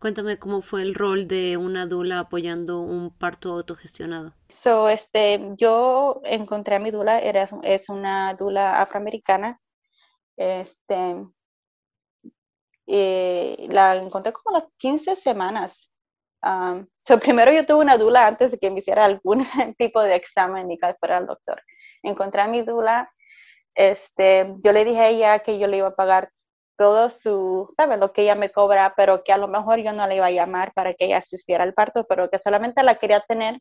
[0.00, 4.32] Cuéntame cómo fue el rol de una dula apoyando un parto autogestionado.
[4.48, 9.60] So, este, yo encontré a mi dula, era, es una dula afroamericana.
[10.36, 11.16] Este,
[12.86, 15.90] la encontré como las 15 semanas.
[16.42, 19.44] Um, so, primero yo tuve una dula antes de que me hiciera algún
[19.78, 21.62] tipo de examen y que fuera al doctor.
[22.02, 23.10] Encontré a mi dula,
[23.74, 26.30] este, yo le dije a ella que yo le iba a pagar
[26.78, 27.98] todo su, ¿sabes?
[27.98, 30.30] Lo que ella me cobra, pero que a lo mejor yo no le iba a
[30.30, 33.58] llamar para que ella asistiera al parto, pero que solamente la quería tener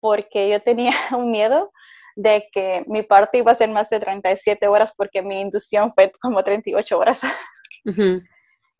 [0.00, 1.72] porque yo tenía un miedo
[2.16, 6.10] de que mi parto iba a ser más de 37 horas porque mi inducción fue
[6.20, 7.20] como 38 horas.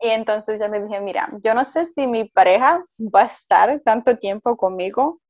[0.00, 3.80] Y entonces ya me dije, mira, yo no sé si mi pareja va a estar
[3.80, 5.20] tanto tiempo conmigo.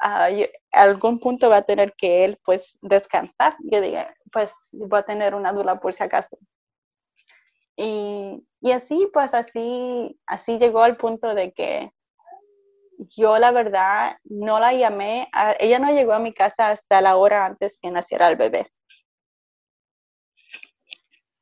[0.00, 0.28] a
[0.72, 3.56] algún punto va a tener que él pues descansar.
[3.70, 6.38] Yo dije, pues voy a tener una dula por si acaso.
[7.80, 11.92] Y, y así, pues así, así llegó al punto de que
[12.98, 17.46] yo la verdad no la llamé, ella no llegó a mi casa hasta la hora
[17.46, 18.68] antes que naciera el bebé.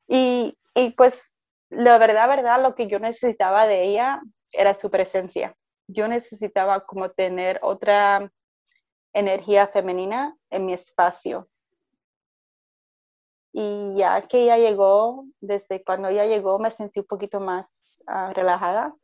[0.07, 1.35] Y, y, pues
[1.71, 4.21] la verdad, verdad, lo que yo necesitaba de ella
[4.53, 5.57] era su presencia.
[5.89, 8.31] Yo necesitaba como tener otra
[9.15, 11.49] energía femenina en mi espacio.
[13.59, 18.31] Y ya que ella llegó, desde cuando ella llegó me sentí un poquito más ah,
[18.35, 18.95] relajada.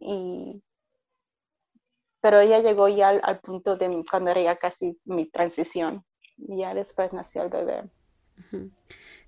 [0.00, 0.60] Y,
[2.20, 6.04] pero ella llegó ya al, punto de cuando era ya casi mi transición.
[6.36, 7.84] Y ya después nació el bebé.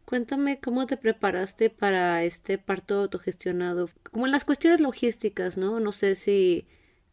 [0.04, 5.78] Cuéntame cómo te preparaste para este parto autogestionado, como en las cuestiones logísticas, ¿no?
[5.78, 6.66] No sé si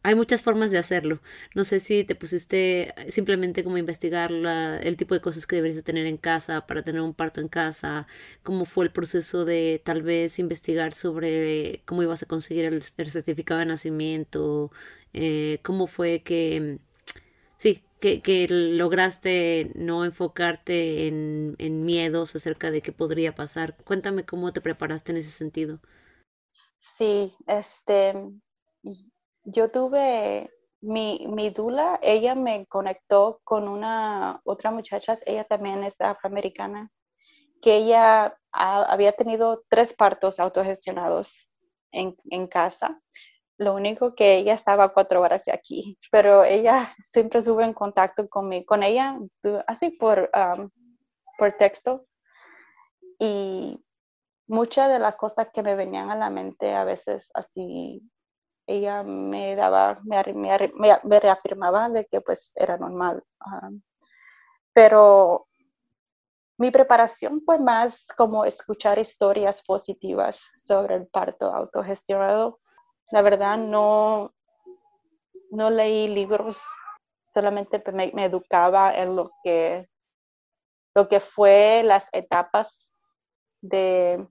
[0.04, 1.20] hay muchas formas de hacerlo.
[1.54, 6.06] No sé si te pusiste simplemente como investigar el tipo de cosas que deberías tener
[6.06, 8.06] en casa para tener un parto en casa,
[8.42, 13.60] cómo fue el proceso de tal vez investigar sobre cómo ibas a conseguir el, certificado
[13.60, 14.70] de nacimiento,
[15.14, 16.80] eh, cómo fue que,
[17.56, 23.74] sí, que, lograste no enfocarte en, en miedos acerca de qué podría pasar.
[23.84, 25.80] Cuéntame cómo te preparaste en ese sentido.
[26.80, 28.12] Sí, este,
[29.44, 36.00] yo tuve mi, mi dula, ella me conectó con una otra muchacha, ella también es
[36.00, 36.90] afroamericana,
[37.62, 41.50] que ella había tenido tres partos autogestionados
[41.92, 43.00] en, en, casa.
[43.56, 48.28] Lo único que ella estaba cuatro horas de aquí, pero ella siempre estuvo en contacto
[48.28, 49.18] con, con ella,
[49.66, 50.30] así por,
[51.38, 52.06] por texto
[53.18, 53.82] y
[54.46, 58.02] muchas de las cosas que me venían a la mente a veces así
[58.66, 60.22] ella me daba, me,
[61.04, 63.22] me, reafirmaba de que pues era normal.
[64.72, 65.46] pero
[66.56, 72.60] mi preparación fue más como escuchar historias positivas sobre el parto autogestionado.
[73.10, 74.32] La verdad no,
[75.50, 76.64] no leí libros,
[77.32, 79.88] solamente me, me educaba en lo que,
[80.94, 82.92] lo que fue las etapas
[83.60, 84.26] de,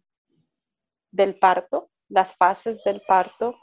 [1.11, 3.55] del parto, las fases del parto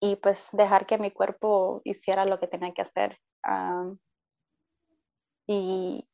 [0.00, 3.18] y pues dejar que mi cuerpo hiciera lo que tenía que hacer.
[5.46, 6.08] y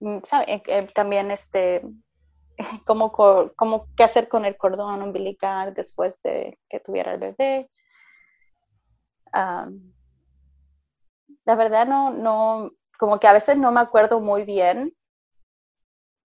[0.00, 1.82] mm, eh, eh, también este,
[2.86, 7.70] cómo, cómo, qué hacer con el cordón umbilical después de que tuviera el bebé.
[11.44, 14.96] la verdad no, no, como que a veces no me acuerdo muy bien,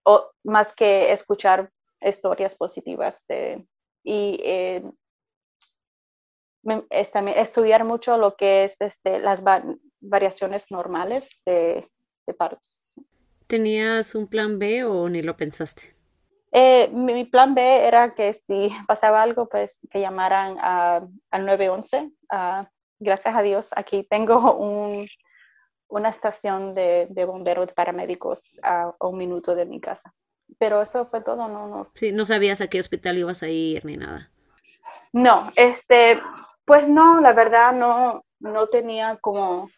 [0.04, 1.72] o más que escuchar
[2.02, 3.68] historias positivas de,
[4.04, 4.84] y eh,
[6.92, 9.44] estudiar mucho lo que es este, las
[10.00, 11.88] variaciones normales de,
[12.38, 12.98] partos.
[13.48, 15.94] ¿Tenías un plan B o ni lo pensaste?
[16.54, 22.10] Eh, mi, plan B era que si pasaba algo, pues que llamaran a, al 911.
[22.32, 22.66] Uh,
[23.00, 25.08] gracias a Dios, aquí tengo un,
[25.90, 30.14] una estación de, de bomberos paramédicos a un minuto de mi casa
[30.62, 31.88] pero eso fue todo, no, no.
[31.96, 34.30] Sí, no sabías a qué hospital ibas a ir ni nada.
[35.12, 36.22] No, este,
[36.66, 39.72] pues no, la verdad no, no tenía como,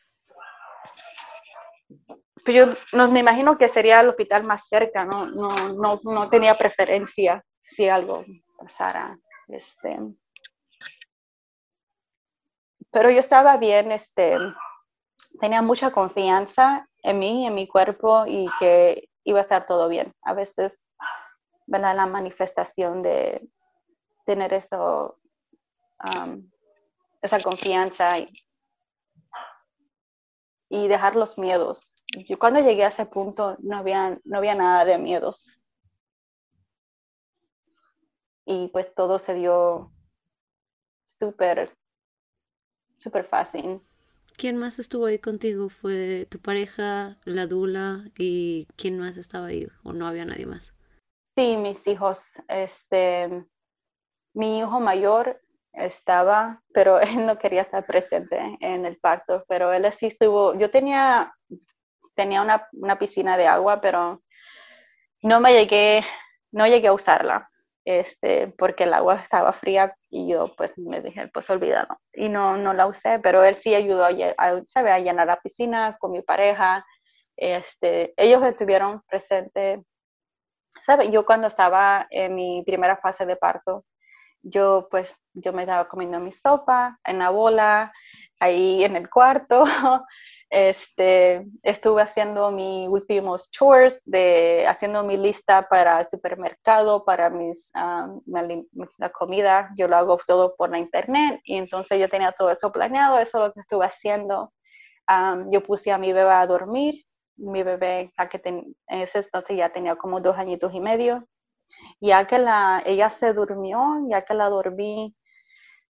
[2.44, 6.30] pues yo no, me imagino que sería el hospital más cerca, no, no, no, no
[6.30, 8.26] tenía preferencia si algo
[8.58, 9.18] pasara,
[9.48, 9.98] este,
[12.92, 14.38] pero yo estaba bien, este,
[15.40, 20.14] tenía mucha confianza en mí, en mi cuerpo y que iba a estar todo bien.
[20.22, 20.90] A veces,
[21.66, 21.96] ¿verdad?
[21.96, 23.50] La manifestación de
[24.26, 25.20] tener eso,
[27.22, 28.30] esa confianza y,
[30.88, 31.96] dejar los miedos.
[32.28, 35.60] Yo cuando llegué a ese punto no había, no había nada de miedos.
[38.46, 39.92] Y pues todo se dio
[41.06, 41.78] súper,
[42.98, 43.82] súper fácil.
[44.44, 45.70] ¿Quién más estuvo ahí contigo?
[45.70, 50.76] ¿Fue tu pareja, la dula y quién más estaba ahí o no había nadie más?
[51.34, 52.42] Sí, mis hijos.
[52.50, 53.46] Este,
[54.34, 55.40] mi hijo mayor
[55.72, 60.58] estaba, pero él no quería estar presente en el parto, pero él sí estuvo.
[60.58, 61.34] Yo tenía,
[62.14, 64.24] tenía una, una piscina de agua, pero
[65.22, 66.04] no me llegué,
[66.52, 67.50] no llegué a usarla
[67.86, 72.00] este, porque el agua estaba fría y yo pues me dije, pues olvídalo.
[72.14, 76.12] Y no, no la usé, pero él sí ayudó a, a, llenar la piscina con
[76.12, 76.86] mi pareja.
[77.38, 79.80] Este, ellos estuvieron presentes.
[80.86, 81.12] ¿Sabe?
[81.12, 83.86] Yo cuando estaba en mi primera fase de parto,
[84.42, 87.94] yo pues yo me estaba comiendo mi sopa en la bola,
[88.40, 89.64] ahí en el cuarto.
[90.56, 97.72] Este, estuve haciendo mis últimos chores, de, haciendo mi lista para el supermercado, para mis,
[97.74, 98.14] ah,
[99.00, 99.72] la comida.
[99.76, 103.40] Yo lo hago todo por la internet y entonces yo tenía todo eso planeado, eso
[103.40, 104.54] es lo que estuve haciendo.
[105.50, 107.04] Yo puse a mi bebé a dormir,
[107.36, 111.28] mi bebé, que en ese entonces ya tenía como dos añitos y medio.
[112.00, 115.16] Ya que la, ella se durmió, ya que la dormí,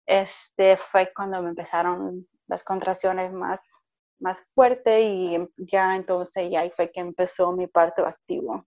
[0.05, 3.61] este, fue cuando me empezaron las contracciones más
[4.19, 8.65] más fuerte y em, ya entonces ya fue que empezó mi parto activo.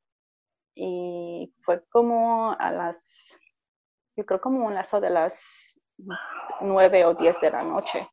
[0.75, 3.39] Y fue como a las,
[4.17, 5.81] yo creo como un lazo de las
[6.61, 8.09] nueve o diez de la noche.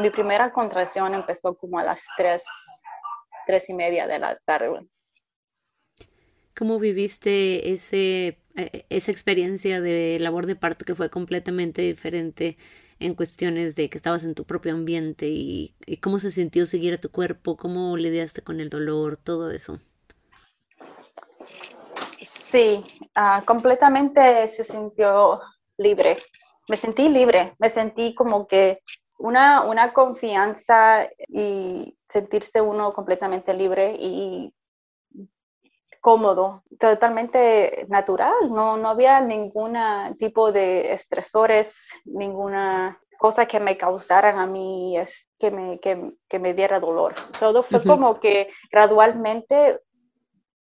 [0.00, 2.44] Mi primera contracción empezó como a las tres,
[3.46, 4.86] tres y media de la tarde.
[6.56, 12.56] ¿Cómo viviste ese, e, esa experiencia de labor de parto que fue completamente diferente
[12.98, 17.00] en cuestiones de que estabas en tu propio ambiente y, cómo se sintió seguir a
[17.00, 19.80] tu cuerpo, cómo lidiaste con el dolor, todo eso.
[22.22, 22.84] Sí,
[23.14, 25.40] ah, completamente se sintió
[25.76, 26.16] libre.
[26.68, 28.80] Me sentí libre, me sentí como que
[29.18, 34.52] una, una confianza y sentirse uno completamente libre y
[36.06, 39.76] cómodo, totalmente natural, no, no había ningún
[40.20, 44.96] tipo de estresores, ninguna cosa que me causaran a mí,
[45.36, 47.12] que me, que, me diera dolor.
[47.40, 49.80] Todo fue como que gradualmente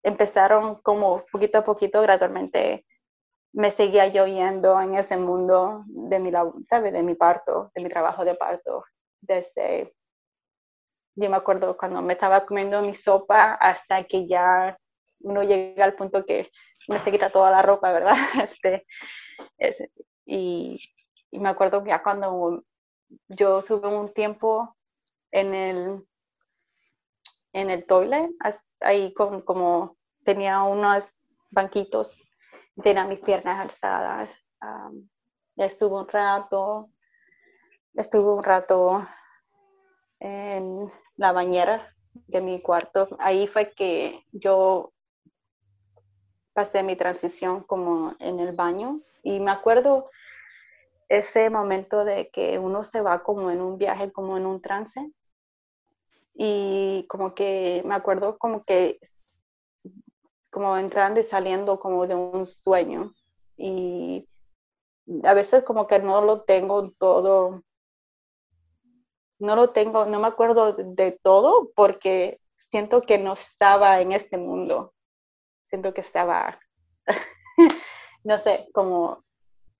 [0.03, 2.87] empezaron como poquito a poquito, gradualmente
[3.53, 6.31] me seguía yo yendo en ese mundo de mi,
[6.71, 6.91] ¿sabe?
[6.91, 8.83] de mi parto, de mi trabajo de parto,
[9.21, 9.95] desde
[11.17, 14.79] yo me acuerdo cuando me estaba comiendo mi sopa hasta que ya
[15.25, 16.51] uno llega al punto que
[16.87, 18.15] me se quita toda la ropa, ¿verdad?
[19.59, 19.91] Este,
[20.27, 20.81] y,
[21.33, 22.63] me acuerdo que ya cuando
[23.29, 24.77] yo sube un tiempo
[25.33, 26.07] en el,
[27.53, 28.31] en el toilet,
[28.81, 32.23] ahí como, como tenía unos banquitos,
[32.81, 34.49] tenía mis piernas alzadas,
[35.57, 36.91] ya estuve un rato,
[37.95, 39.07] estuve un rato
[40.21, 43.09] en la bañera de mi cuarto.
[43.19, 44.94] Ahí fue que yo
[46.55, 50.11] pasé mi transición como en el baño y me acuerdo
[51.09, 55.13] ese momento de que uno se va como en un viaje, como en un trance
[56.33, 58.99] y como que me acuerdo como que
[60.51, 63.13] como entrando y saliendo como de un sueño
[63.57, 64.27] y
[65.25, 67.63] a veces como que no lo tengo todo
[69.39, 74.39] no lo tengo, no me acuerdo de todo porque siento que no estaba en este
[74.39, 74.95] mundo.
[75.75, 76.61] Siento que estaba,
[78.23, 79.25] no sé, como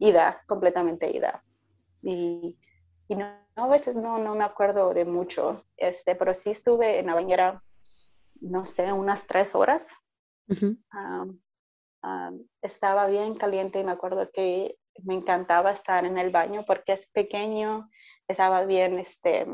[0.01, 1.45] ida, completamente ida.
[2.03, 2.59] Y,
[3.11, 7.15] no, a veces no, no me acuerdo de mucho, este, pero sí estuve en la
[7.15, 7.63] bañera,
[8.41, 9.89] no sé, unas tres horas.
[12.61, 17.09] estaba bien caliente y me acuerdo que me encantaba estar en el baño porque es
[17.09, 17.89] pequeño,
[18.27, 19.47] estaba bien este,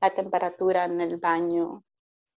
[0.00, 1.84] la temperatura en el baño,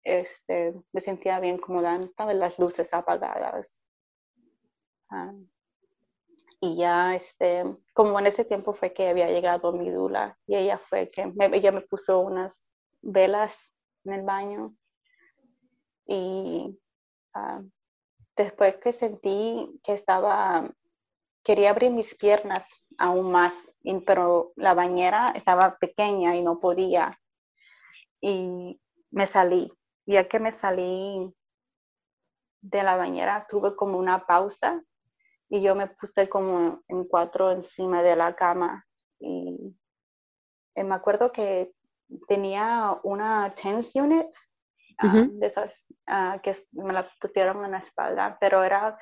[0.05, 3.83] este, me sentía bien cómoda, estaban las luces apagadas.
[5.09, 5.33] Ah,
[6.61, 10.77] y ya, este, como en ese tiempo fue que había llegado mi dula y ella
[10.77, 13.73] fue que me, ella me puso unas velas
[14.05, 14.75] en el baño
[16.07, 16.79] y
[17.33, 17.61] ah,
[18.37, 20.71] después que sentí que estaba
[21.45, 23.75] quería abrir mis piernas aún más,
[24.05, 27.19] pero la bañera estaba pequeña y no podía.
[28.19, 28.81] Y
[29.11, 29.71] me salí.
[30.05, 31.33] Ya que me salí
[32.61, 34.83] de la bañera, tuve como una pausa
[35.49, 38.85] y yo me puse como en cuatro encima de la cama.
[39.19, 39.75] Y,
[40.75, 41.73] me acuerdo que
[42.27, 44.27] tenía una tense unit
[44.97, 48.97] ah, de esas ah, que me la pusieron en la espalda, pero era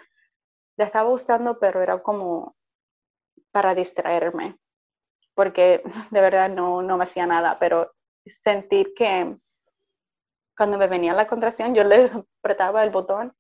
[0.78, 2.56] la estaba usando, pero era como
[3.52, 4.60] para distraerme,
[5.36, 7.92] porque de verdad no, no me hacía nada, pero
[8.26, 9.38] sentir que
[10.56, 13.36] cuando me venía la contracción, yo le apretaba el botón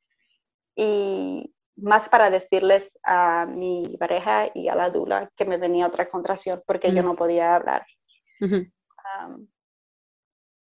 [0.76, 6.08] y más para decirles a mi pareja y a la dula que me venía otra
[6.08, 7.86] contracción porque yo no podía hablar.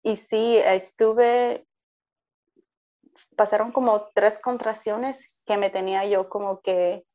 [0.01, 1.67] y sí, estuve,
[3.35, 7.05] pasaron como tres contracciones que me tenía yo como que,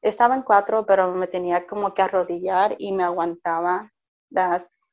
[0.00, 3.90] estaba en cuatro, pero me tenía como que arrodillar y me aguantaba
[4.28, 4.92] las,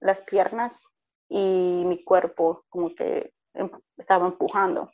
[0.00, 0.86] las piernas
[1.28, 4.90] y mi cuerpo como que em, estaba empujando.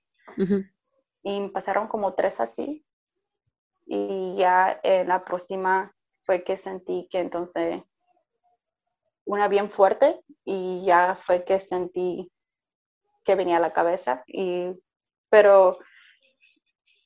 [1.22, 2.84] Y pasaron como tres así.
[3.86, 7.82] Y ya en la próxima fue que sentí que entonces
[9.26, 12.30] una bien fuerte y ya fue que sentí
[13.24, 14.22] que venía a la cabeza.
[14.26, 14.72] Y,
[15.30, 15.78] pero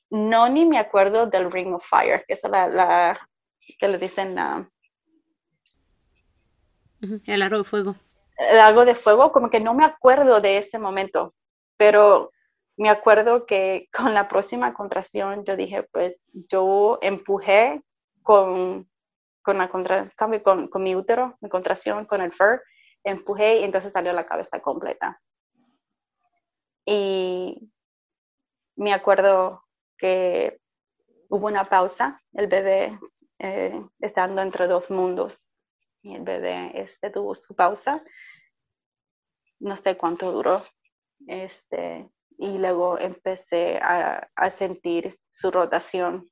[0.09, 3.19] no ni me acuerdo del Ring of Fire, que es la,
[3.77, 4.37] que le dicen...
[7.25, 7.95] el aro de fuego.
[8.39, 11.35] El aro de fuego, como que no me acuerdo de ese momento,
[11.77, 12.31] pero
[12.77, 16.15] me acuerdo que con la próxima contracción yo dije, pues
[16.49, 17.83] yo empujé
[18.23, 18.89] con,
[19.41, 20.09] con la contra,
[20.43, 22.61] con, con mi útero, mi contracción con el fur,
[23.03, 25.21] empujé y entonces salió la cabeza completa.
[26.85, 27.71] Y
[28.75, 29.63] me acuerdo
[29.97, 30.59] que
[31.29, 32.97] hubo una pausa, el bebé
[33.39, 35.49] eh, estando entre dos mundos.
[36.01, 38.03] Y el bebé este, tuvo su pausa.
[39.59, 40.65] No sé cuánto duró.
[41.27, 46.29] Este, y luego empecé a, sentir su rotación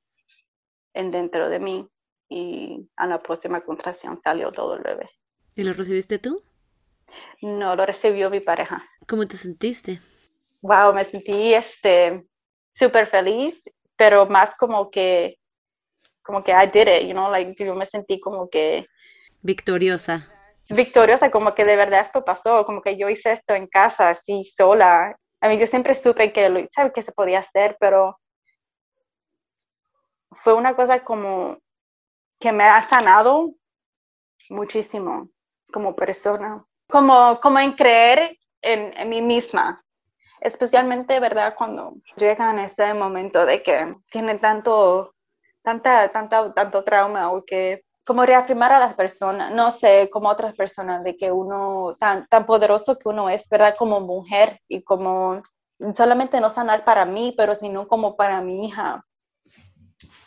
[0.94, 1.88] en dentro de mí.
[2.30, 5.08] Y a la próxima contracción salió todo el bebé.
[5.54, 6.42] ¿Y lo recibiste tú?
[7.40, 8.84] No, lo recibió mi pareja.
[9.06, 10.00] ¿Cómo te sentiste?
[10.60, 12.26] Wow, me sentí este,
[12.74, 13.62] súper feliz,
[13.96, 15.38] pero más como que,
[16.22, 18.86] como que I did it, you know, like yo me sentí como que...
[19.40, 20.26] Victoriosa.
[20.70, 24.44] Victoriosa, como que de verdad esto pasó, como que yo hice esto en casa, así,
[24.56, 25.16] sola.
[25.40, 26.92] A mí yo siempre supe que, lo, ¿sabes?
[26.92, 28.18] que se podía hacer, pero
[30.42, 31.58] fue una cosa como
[32.38, 33.54] que me ha sanado
[34.50, 35.30] muchísimo
[35.72, 39.82] como persona, como, como en creer en, en mí misma,
[40.40, 41.54] especialmente, ¿verdad?
[41.56, 45.14] Cuando llegan ese momento de que tienen tanto,
[45.62, 50.54] tanta, tanta, tanto trauma o que como reafirmar a las personas, no sé, como otras
[50.54, 53.76] personas, de que uno, tan, tan poderoso que uno es, ¿verdad?
[53.78, 55.42] Como mujer y como
[55.94, 59.04] solamente no sanar para mí, pero sino como para mi hija.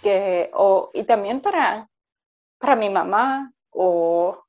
[0.04, 1.90] Que, o, y también para,
[2.60, 4.44] para mi mamá o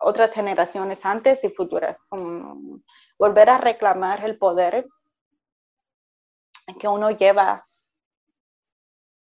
[0.00, 2.80] otras generaciones antes y futuras, como
[3.20, 4.88] volver a reclamar el poder
[6.80, 7.64] que uno lleva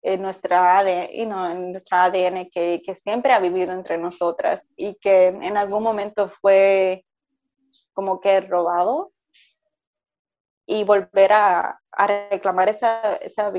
[0.05, 5.29] en nuestra ADN, en nuestra ADN que, que, siempre ha vivido entre nosotras y que
[5.29, 7.07] en algún momento fue
[7.95, 9.13] como que robado
[10.67, 13.51] y volver a, a reclamar esa, esa,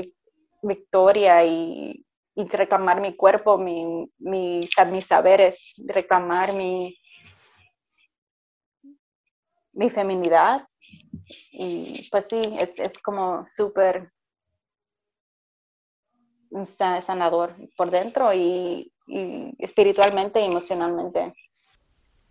[0.62, 2.04] victoria y,
[2.36, 6.96] y, reclamar mi cuerpo, mi, mi, mis saberes, reclamar mi,
[9.72, 10.64] mi feminidad.
[11.50, 14.12] Y pues sí, es, es como súper
[17.02, 21.34] sanador por dentro y, y espiritualmente y emocionalmente.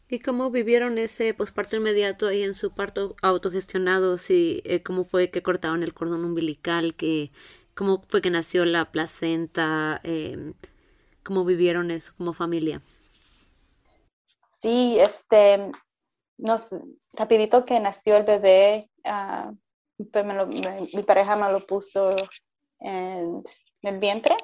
[0.08, 4.20] ¿Y cómo vivieron ese posparto inmediato ahí en su parto autogestionado?
[4.20, 6.94] Si, eh, ¿Cómo fue que cortaron el cordón umbilical?
[6.96, 7.32] Que,
[7.74, 10.00] ¿Cómo fue que nació la placenta?
[10.04, 10.54] Eh,
[11.24, 12.82] ¿Cómo vivieron eso como familia?
[14.48, 15.72] Sí, este,
[16.38, 16.70] nos,
[17.14, 19.56] rapidito que nació el bebé, uh,
[19.98, 22.16] mi pareja me lo puso
[23.88, 24.36] el vientre.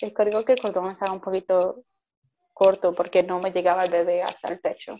[0.00, 1.84] El código que el cordón estaba un poquito
[2.52, 4.96] corto porque no me llegaba el bebé hasta el pecho.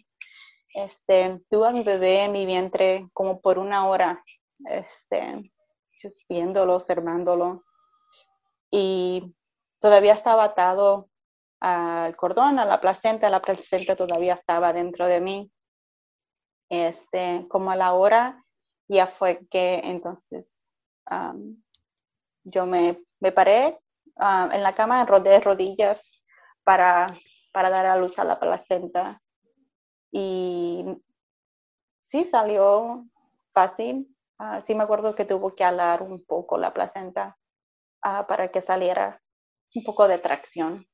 [0.74, 4.22] Este, tuve a mi bebé en mi vientre como por una hora,
[4.66, 5.50] este,
[6.28, 7.64] viéndolo, observándolo.
[8.70, 9.34] Y
[9.80, 11.08] todavía estaba atado
[11.60, 15.50] al cordón, a la placenta, la placenta todavía estaba dentro de mí.
[16.68, 18.44] Este, como a la hora
[18.88, 20.70] ya fue que entonces
[22.44, 23.80] yo me, me paré
[24.18, 26.12] en la cama, de rodillas
[26.64, 27.16] para
[27.56, 29.22] para dar a luz a la placenta.
[30.12, 30.84] Y
[32.02, 33.06] sí salió
[33.54, 34.14] fácil.
[34.38, 37.38] Ah, sí me acuerdo que tuvo que alar un poco la placenta
[38.02, 39.22] ah, para que saliera
[39.74, 40.86] un poco de tracción.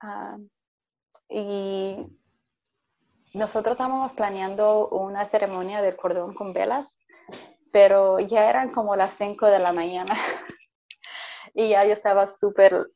[0.00, 0.36] Ah,
[1.28, 2.06] y
[3.34, 7.00] nosotros estábamos planeando una ceremonia del cordón con velas,
[7.72, 10.14] pero ya eran como las 5 de la mañana
[11.54, 12.86] y ya yo estaba súper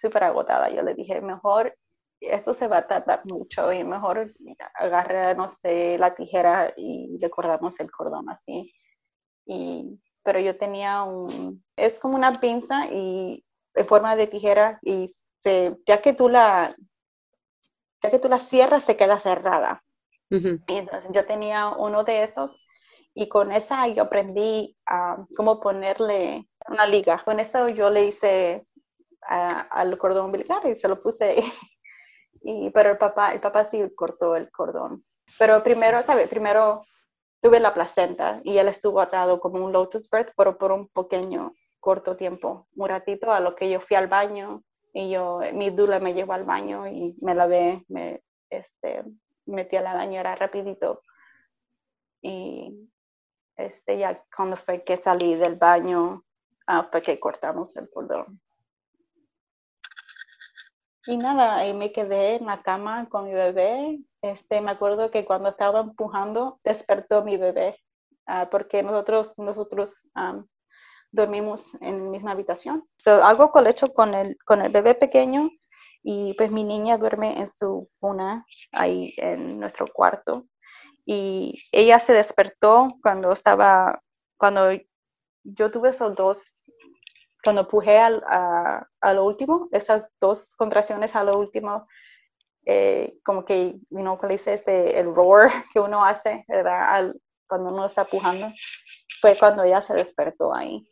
[0.00, 0.68] súper agotada.
[0.70, 1.74] Yo le dije, mejor
[2.20, 4.26] esto se va a tardar mucho y mejor
[4.74, 8.72] agarre, no sé, la tijera y le cortamos el cordón así.
[9.44, 13.44] Y, pero yo tenía un, es como una pinza y
[13.74, 15.12] en forma de tijera y
[15.86, 16.74] ya que tú la,
[18.02, 19.82] ya que tú la cierras se queda cerrada.
[20.28, 22.65] Y entonces yo tenía uno de esos
[23.18, 27.22] y con esa yo aprendí a cómo ponerle una liga.
[27.24, 28.62] Con eso yo le hice
[29.22, 31.36] al cordón umbilical y se lo puse.
[32.48, 35.04] Y, pero el papá, el papá sí cortó el cordón.
[35.36, 36.28] Pero primero, ¿sabe?
[36.28, 36.84] Primero
[37.40, 41.54] tuve la placenta y él estuvo atado como un lotus birth, pero por un pequeño,
[41.80, 44.62] corto tiempo, un ratito, a lo que yo fui al baño
[44.92, 49.02] y yo, mi dula me llevó al baño y me lavé, me este,
[49.46, 51.02] metí a la bañera rapidito.
[52.22, 52.88] Y
[53.56, 56.24] este, ya cuando fue que salí del baño,
[56.66, 58.40] ah, fue que cortamos el cordón.
[61.06, 64.00] Y nada, ahí me quedé en la cama con mi bebé.
[64.22, 67.78] Este, me acuerdo que cuando estaba empujando, despertó mi bebé,
[68.26, 70.08] ah, porque nosotros, nosotros
[71.12, 72.84] dormimos en la misma habitación.
[72.98, 75.50] So, hago colecho con el, con el bebé pequeño
[76.02, 80.46] y pues mi niña duerme en su cuna ahí en nuestro cuarto.
[81.06, 84.02] Y ella se despertó cuando estaba,
[84.36, 84.70] cuando
[85.44, 86.66] yo tuve esos dos
[87.46, 91.86] cuando pujé al, a, a, lo último, esas dos contracciones a lo último,
[92.66, 97.14] eh, como que, you know, cuando dice ese, el roar que uno hace, ¿verdad?
[97.46, 98.52] cuando uno está pujando,
[99.20, 100.90] fue cuando ella se despertó ahí.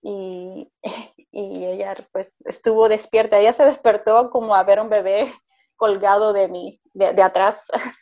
[0.00, 0.72] Y,
[1.30, 3.38] y ella pues estuvo despierta.
[3.38, 5.30] Ella se despertó como a ver un bebé
[5.76, 7.60] colgado de mí, de, de atrás.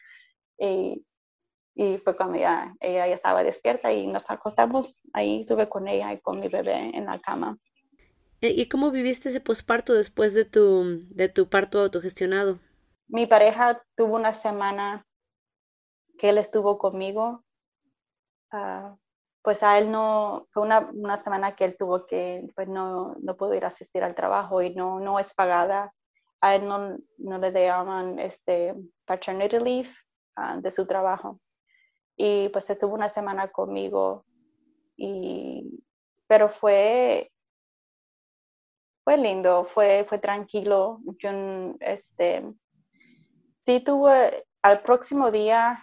[0.61, 1.05] y,
[1.81, 6.13] y fue cuando ella, ella ya estaba despierta y nos acostamos ahí, estuve con ella
[6.13, 7.57] y con mi bebé en la cama.
[8.43, 12.59] ¿Y cómo viviste ese posparto después de tu, de tu parto autogestionado?
[13.09, 15.07] Mi pareja tuvo una semana
[16.19, 17.45] que él estuvo conmigo.
[18.53, 18.95] Uh,
[19.41, 23.39] pues a él no, fue una, una, semana que él tuvo que, pues no, no
[23.39, 25.95] pudo ir a asistir al trabajo y no, no es pagada.
[26.43, 28.75] A él no, no le llaman este
[29.07, 29.89] paternity leave
[30.37, 31.41] uh, de su trabajo.
[32.23, 34.27] Y pues estuvo una semana conmigo
[34.95, 35.83] y,
[36.27, 37.33] pero fue
[39.05, 41.01] fue lindo, fue, fue tranquilo.
[41.19, 41.31] Yo,
[41.81, 42.45] este,
[43.65, 45.83] sí tuve, al próximo día,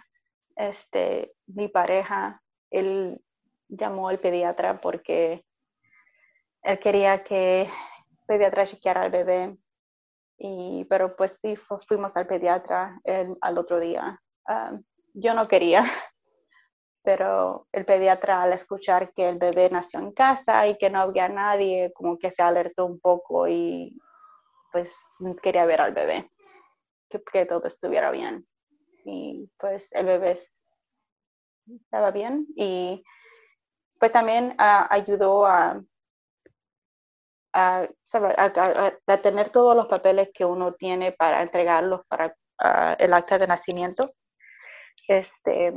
[0.54, 3.20] este, mi pareja, él
[3.66, 5.44] llamó al pediatra porque
[6.62, 7.68] él quería que el
[8.28, 9.58] pediatra chequeara al bebé.
[10.38, 11.56] Y, pero pues sí,
[11.88, 13.00] fuimos al pediatra
[13.40, 14.22] al otro día.
[14.46, 14.78] Ah,
[15.14, 15.82] yo no quería,
[17.02, 21.28] pero el pediatra al escuchar que el bebé nació en casa y que no había
[21.28, 23.98] nadie, como que se alertó un poco y
[24.72, 24.94] pues
[25.42, 26.30] quería ver al bebé,
[27.08, 28.46] que, todo estuviera bien.
[29.04, 30.38] Y pues el bebé
[31.66, 33.02] estaba bien y
[33.98, 35.82] pues también ah, ayudó a,
[37.52, 37.88] a,
[39.22, 44.10] tener todos los papeles que uno tiene para entregarlos para ah, el acta de nacimiento.
[45.08, 45.72] Este,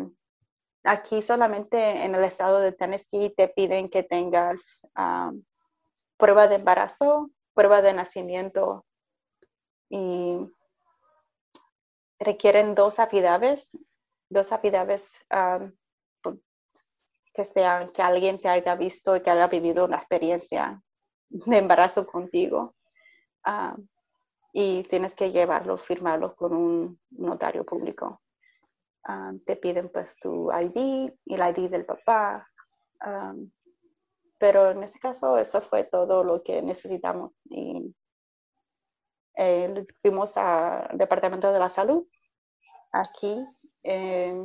[0.83, 5.31] aquí solamente en el estado de Tennessee te piden que tengas ah,
[6.17, 8.85] prueba de embarazo, prueba de nacimiento
[9.89, 10.37] y
[12.19, 13.77] requieren dos afidaves,
[14.29, 15.19] dos afidaves
[17.33, 20.81] que sean que alguien te haya visto y que haya vivido una experiencia
[21.29, 22.75] de embarazo contigo.
[23.43, 23.75] Ah,
[24.53, 28.21] y tienes que llevarlo, firmarlo con un notario público.
[29.03, 32.47] Ah, te piden pues tu ID y el ID del papá.
[32.99, 33.33] Ah,
[34.37, 37.33] pero en este caso eso fue todo lo que necesitamos.
[37.45, 37.93] Y
[39.37, 42.07] eh, fuimos al Departamento de la Salud
[42.91, 43.45] aquí
[43.83, 44.35] eh,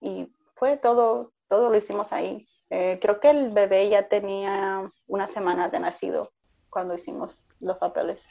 [0.00, 2.48] y fue todo todo lo hicimos ahí.
[2.70, 6.32] Eh, creo que el bebé ya tenía una semana de nacido
[6.68, 8.22] cuando hicimos los papeles.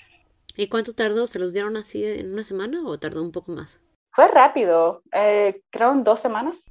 [0.55, 1.27] ¿Y cuánto tardó?
[1.27, 3.79] ¿Se los dieron así en una semana o tardó un poco más?
[4.15, 6.63] Fue rápido, eh, creo en dos semanas.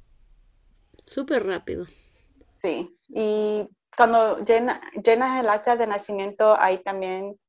[1.05, 1.85] Súper rápido.
[2.47, 7.39] Sí, y cuando llenas el acta de nacimiento hay también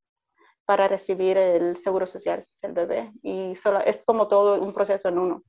[0.65, 5.17] para recibir el seguro social del bebé y solo es como todo un proceso en
[5.17, 5.43] uno.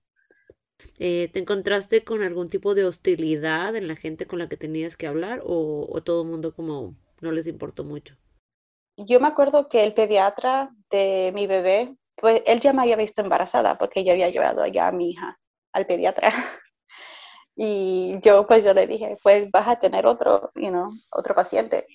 [0.98, 4.96] Eh, ¿Te encontraste con algún tipo de hostilidad en la gente con la que tenías
[4.96, 8.16] que hablar o, todo el mundo como no les importó mucho?
[8.96, 13.22] Yo me acuerdo que el pediatra de mi bebé, pues él ya me había visto
[13.22, 15.38] embarazada porque yo había llevado ya a mi hija
[15.72, 16.30] al pediatra.
[17.56, 21.86] y yo pues yo le dije, pues vas a tener otro, you know, otro paciente.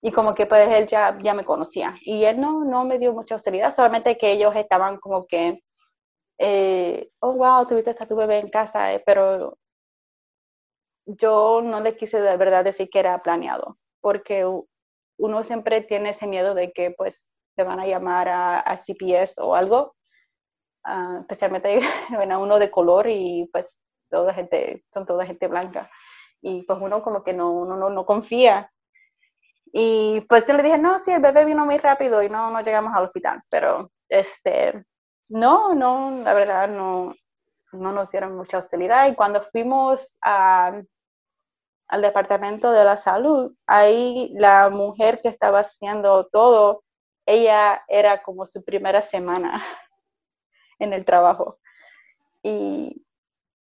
[0.00, 1.96] Y como que pues él ya, ya me conocía.
[2.02, 5.62] Y él no, no me dio mucha hostilidad, solamente que ellos estaban como que
[6.38, 9.58] eh, oh, wow, tuviste a tu bebé en casa, eh, pero
[11.06, 14.44] yo no le quise de verdad decir que era planeado, porque
[15.18, 19.52] uno siempre tiene ese miedo de que pues te van a llamar a, CPS o
[19.56, 19.96] algo,
[20.86, 21.80] uh, especialmente
[22.30, 25.90] a uno de color y pues toda gente, son toda gente blanca.
[26.40, 28.70] Y pues uno como que no, no, no confía.
[29.72, 32.60] Y pues yo le dije, no, sí, el bebé vino muy rápido y no, no
[32.60, 34.84] llegamos al hospital, pero este,
[35.28, 37.12] no, no, la verdad no,
[37.72, 39.08] no nos dieron mucha hostilidad.
[39.08, 40.86] Y cuando fuimos al
[42.00, 46.84] departamento de la salud, ahí la mujer que estaba haciendo todo,
[47.28, 49.62] ella era como su primera semana
[50.78, 51.58] en el trabajo.
[52.42, 53.04] Y,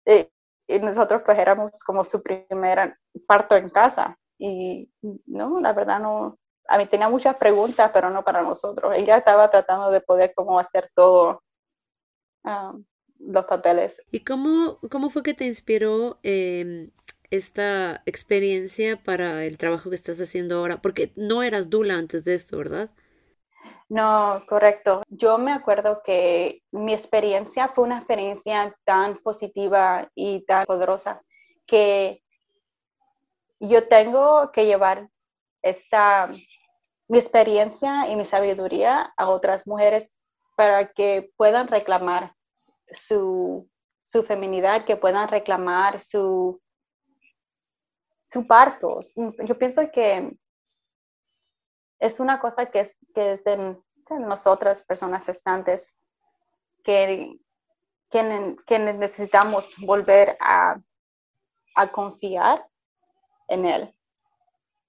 [0.04, 2.96] y, nosotros pues éramos como su primer
[3.26, 4.16] parto en casa.
[4.38, 4.88] Y
[5.26, 6.38] no, la verdad no,
[6.68, 8.92] a mí tenía muchas preguntas, pero no para nosotros.
[8.94, 11.42] Ella estaba tratando de poder como hacer todo
[13.18, 14.00] los papeles.
[14.12, 16.90] ¿Y cómo, cómo fue que te inspiró em,
[17.30, 20.80] esta experiencia para el trabajo que estás haciendo ahora?
[20.80, 22.90] Porque no eras dula antes de esto, ¿verdad?
[23.88, 25.02] No, correcto.
[25.08, 31.22] Yo me acuerdo que mi experiencia fue una experiencia tan positiva y tan poderosa
[31.66, 32.22] que
[33.60, 35.08] yo tengo que llevar
[35.62, 36.30] esta
[37.08, 40.20] mi experiencia y mi sabiduría a otras mujeres
[40.56, 42.34] para que puedan reclamar
[42.90, 43.68] su,
[44.02, 46.60] su feminidad, que puedan reclamar su,
[48.24, 49.00] su parto.
[49.44, 50.36] Yo pienso que
[51.98, 53.76] es una cosa que es, que es de,
[54.20, 55.96] nosotras, personas estantes,
[56.84, 57.38] que,
[58.10, 60.80] que, necesitamos volver a,
[61.74, 62.64] a confiar
[63.48, 63.94] en él,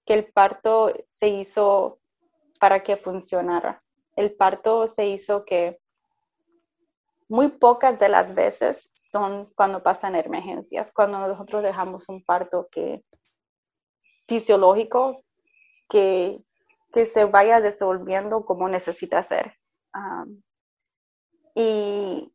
[0.06, 2.00] que el parto se hizo
[2.60, 3.84] para que funcionara.
[4.16, 5.80] El parto se hizo que
[7.28, 13.04] muy pocas de las veces son cuando pasan emergencias, cuando nosotros dejamos un parto que
[14.28, 15.24] fisiológico
[15.90, 16.42] que,
[16.94, 19.56] que se vaya desenvolviendo como necesita ser.
[21.56, 22.34] y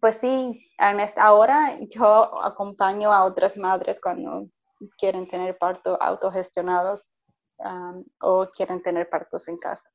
[0.00, 0.70] pues sí,
[1.16, 4.48] ahora yo acompaño a otras madres cuando
[4.98, 7.12] quieren tener parto autogestionados
[8.20, 9.88] o quieren tener partos en casa.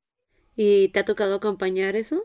[0.55, 2.23] ¿Y te ha tocado acompañar eso?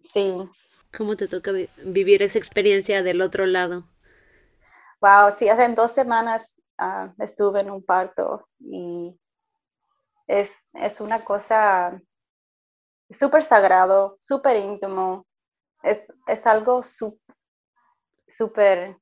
[0.00, 0.48] Sí.
[0.96, 1.52] ¿Cómo te toca
[1.84, 3.84] vivir esa experiencia del otro lado?
[5.00, 9.18] Wow, sí, hace dos semanas ah, estuve en un parto y
[10.30, 12.00] es, es una cosa
[13.10, 15.26] súper sagrado, súper íntimo.
[15.82, 16.82] Es, es algo
[18.28, 18.96] súper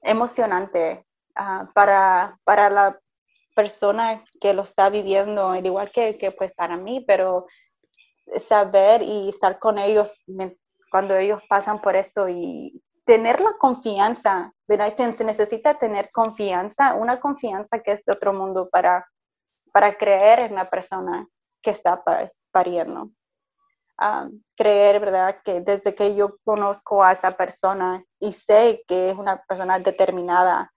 [0.00, 1.04] emocionante
[1.34, 2.98] ah, para, para la
[3.54, 7.46] persona que lo está viviendo, al igual que, que, pues para mí, pero
[8.48, 10.24] saber y estar con ellos
[10.90, 14.94] cuando ellos pasan por esto y tener la confianza, ¿verdad?
[14.96, 19.06] Se necesita tener confianza, una confianza que es de otro mundo para,
[19.72, 21.26] para creer en la persona
[21.62, 22.02] que está
[22.50, 23.10] pariendo.
[24.56, 25.40] creer, ¿verdad?
[25.44, 30.72] Que desde que yo conozco a esa persona y sé que es una persona determinada,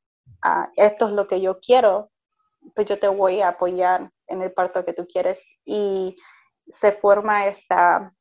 [0.75, 2.11] esto es lo que yo quiero,
[2.75, 5.43] pues yo te voy a apoyar en el parto que tú quieres.
[5.65, 6.15] Y
[6.67, 8.13] se forma esta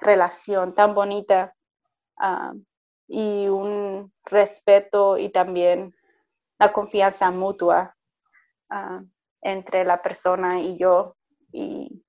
[0.00, 1.54] relación tan bonita
[3.08, 5.94] y un respeto y también
[6.58, 7.96] la confianza mutua
[9.42, 11.16] entre la persona y yo.
[11.52, 12.04] Y,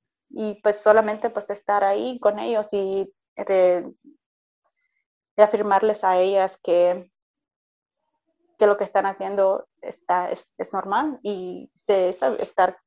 [0.63, 3.93] pues solamente pues estar ahí con ellos y de,
[5.37, 7.11] afirmarles a ellas que,
[8.57, 12.09] que lo que están haciendo está, es, normal y se,
[12.39, 12.77] estar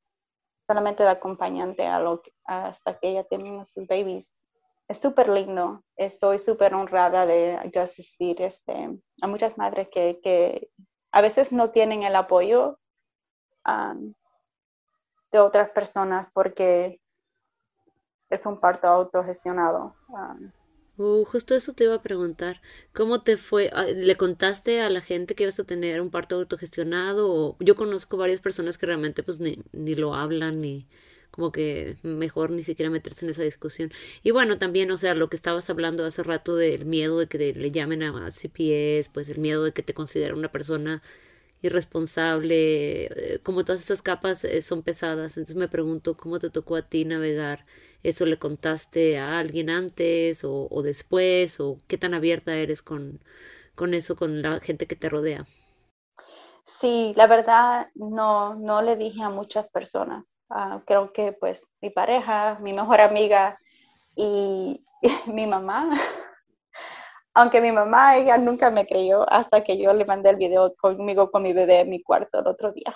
[0.67, 4.43] solamente de acompañante a lo, hasta que ella tiene sus babies.
[4.89, 5.83] Es súper lindo.
[5.97, 10.71] Estoy súper honrada de asistir este, a muchas madres que, que,
[11.15, 12.81] a veces no tienen el apoyo
[13.67, 14.13] um,
[15.35, 17.01] de otras personas porque
[18.31, 19.95] es un parto autogestionado.
[20.09, 20.51] Um,
[20.97, 22.61] Uh, justo eso te iba a preguntar.
[22.95, 23.69] ¿Cómo te fue?
[23.73, 27.57] Ah, ¿Le contaste a la gente que ibas a tener un parto autogestionado?
[27.59, 30.87] Yo conozco varias personas que realmente pues ni, ni lo hablan ni
[31.33, 33.91] como que mejor ni siquiera meterse en esa discusión.
[34.23, 37.53] Y bueno, también, o sea, lo que estabas hablando hace rato del miedo de que
[37.53, 41.03] le llamen a CPS, pues el miedo de que te consideren una persona
[41.63, 45.37] irresponsable, eh, como todas esas capas eh, son pesadas.
[45.37, 47.65] Entonces me pregunto cómo te tocó a ti navegar
[48.05, 51.59] ¿Eso le contaste a alguien antes o, después?
[51.59, 53.19] ¿O qué tan abierta eres con,
[53.75, 55.47] con eso, con la gente que te rodea?
[56.67, 60.31] Sí, la verdad no, no le dije a muchas personas.
[60.51, 63.59] Ah, creo que pues mi pareja, mi mejor amiga
[64.15, 64.85] y,
[65.27, 65.99] mi mamá,
[67.35, 71.31] aunque mi mamá, ella nunca me creyó hasta que yo le mandé el video conmigo
[71.31, 72.95] con mi bebé en mi cuarto el otro día.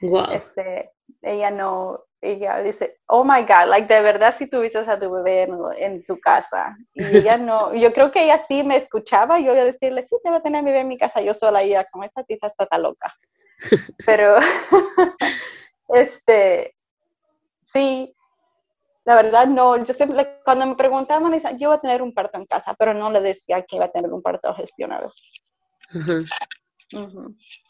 [0.00, 0.30] Wow.
[0.32, 0.90] Este,
[1.22, 5.48] ella no, ella dice, oh my God, like de verdad si tuviste a tu bebé
[5.76, 6.76] en, tu casa.
[6.94, 10.16] Y ella no, yo creo que ella sí me escuchaba, yo iba a decirle, sí,
[10.24, 12.48] a tener a mi bebé en mi casa, yo sola, y ella, como esta tita
[12.48, 13.14] está tan loca.
[14.06, 14.36] Pero,
[15.88, 16.51] este,
[19.04, 22.46] la verdad no, yo siempre, cuando me preguntaban, yo iba a tener un parto en
[22.46, 25.12] casa, pero no le decía que iba a tener un parto gestionado.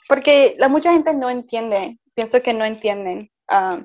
[0.08, 3.30] Porque la mucha gente no entiende, pienso que no entienden.
[3.48, 3.82] Ah,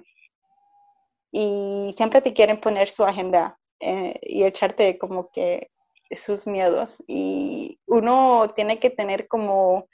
[1.31, 5.69] y siempre te quieren poner su agenda eh, y echarte como que
[6.11, 6.97] sus miedos.
[7.07, 9.87] Y uno tiene que tener como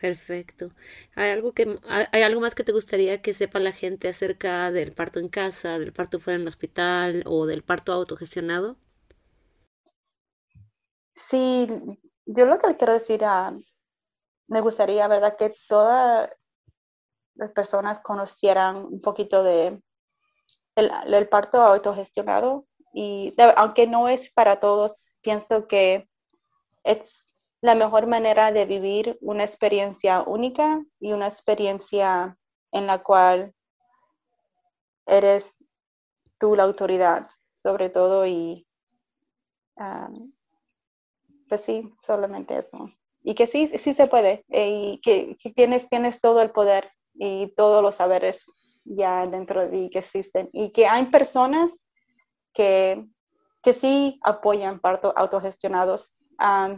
[0.00, 0.70] Perfecto.
[1.16, 1.78] ¿Hay algo, que,
[2.12, 5.78] ¿Hay algo más que te gustaría que sepa la gente acerca del parto en casa,
[5.78, 8.76] del parto fuera en el hospital o del parto autogestionado?
[11.14, 11.68] Sí,
[12.26, 13.56] yo lo que quiero decir, a
[14.46, 16.30] me gustaría, ¿verdad?, que todas
[17.34, 19.82] las personas conocieran un poquito de
[20.78, 26.08] el, parto autogestionado y aunque no es para todos, pienso que
[26.84, 32.38] es la mejor manera de vivir una experiencia única y una experiencia
[32.72, 33.54] en la cual
[35.06, 35.66] eres
[36.38, 38.66] tú la autoridad, sobre todo, y
[41.48, 42.90] pues sí, solamente eso.
[43.22, 47.48] Y que sí, sí se puede, eh, y que, tienes, tienes todo el poder y
[47.54, 48.46] todos los saberes
[48.88, 50.48] ya dentro de que existen.
[50.52, 51.70] Y que hay personas
[52.52, 53.06] que,
[53.62, 56.24] que sí apoyan partos autogestionados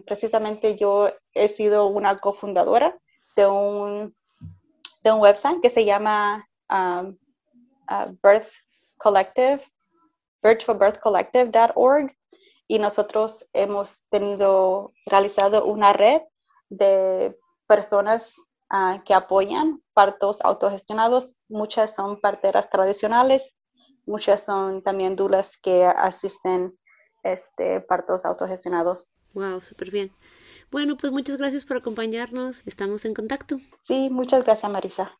[0.07, 2.97] precisamente yo he sido una cofundadora
[3.37, 4.15] de un,
[5.05, 7.15] de un website que se llama uh,
[8.23, 8.53] Birth
[8.97, 9.63] Collective,
[10.43, 12.17] virtualbirthcollective.org
[12.67, 16.23] y nosotros hemos tenido, realizado una red
[16.69, 17.37] de
[17.67, 18.35] personas
[18.71, 21.33] ah, que apoyan partos autogestionados.
[21.49, 23.55] Muchas son parteras tradicionales,
[24.07, 26.79] muchas son también dulas que asisten
[27.23, 29.17] este, partos autogestionados.
[29.35, 30.13] Wow, súper bien.
[30.71, 32.63] Bueno, pues muchas gracias por acompañarnos.
[32.67, 33.59] Estamos en contacto.
[33.85, 35.20] Sí, muchas gracias, Marisa.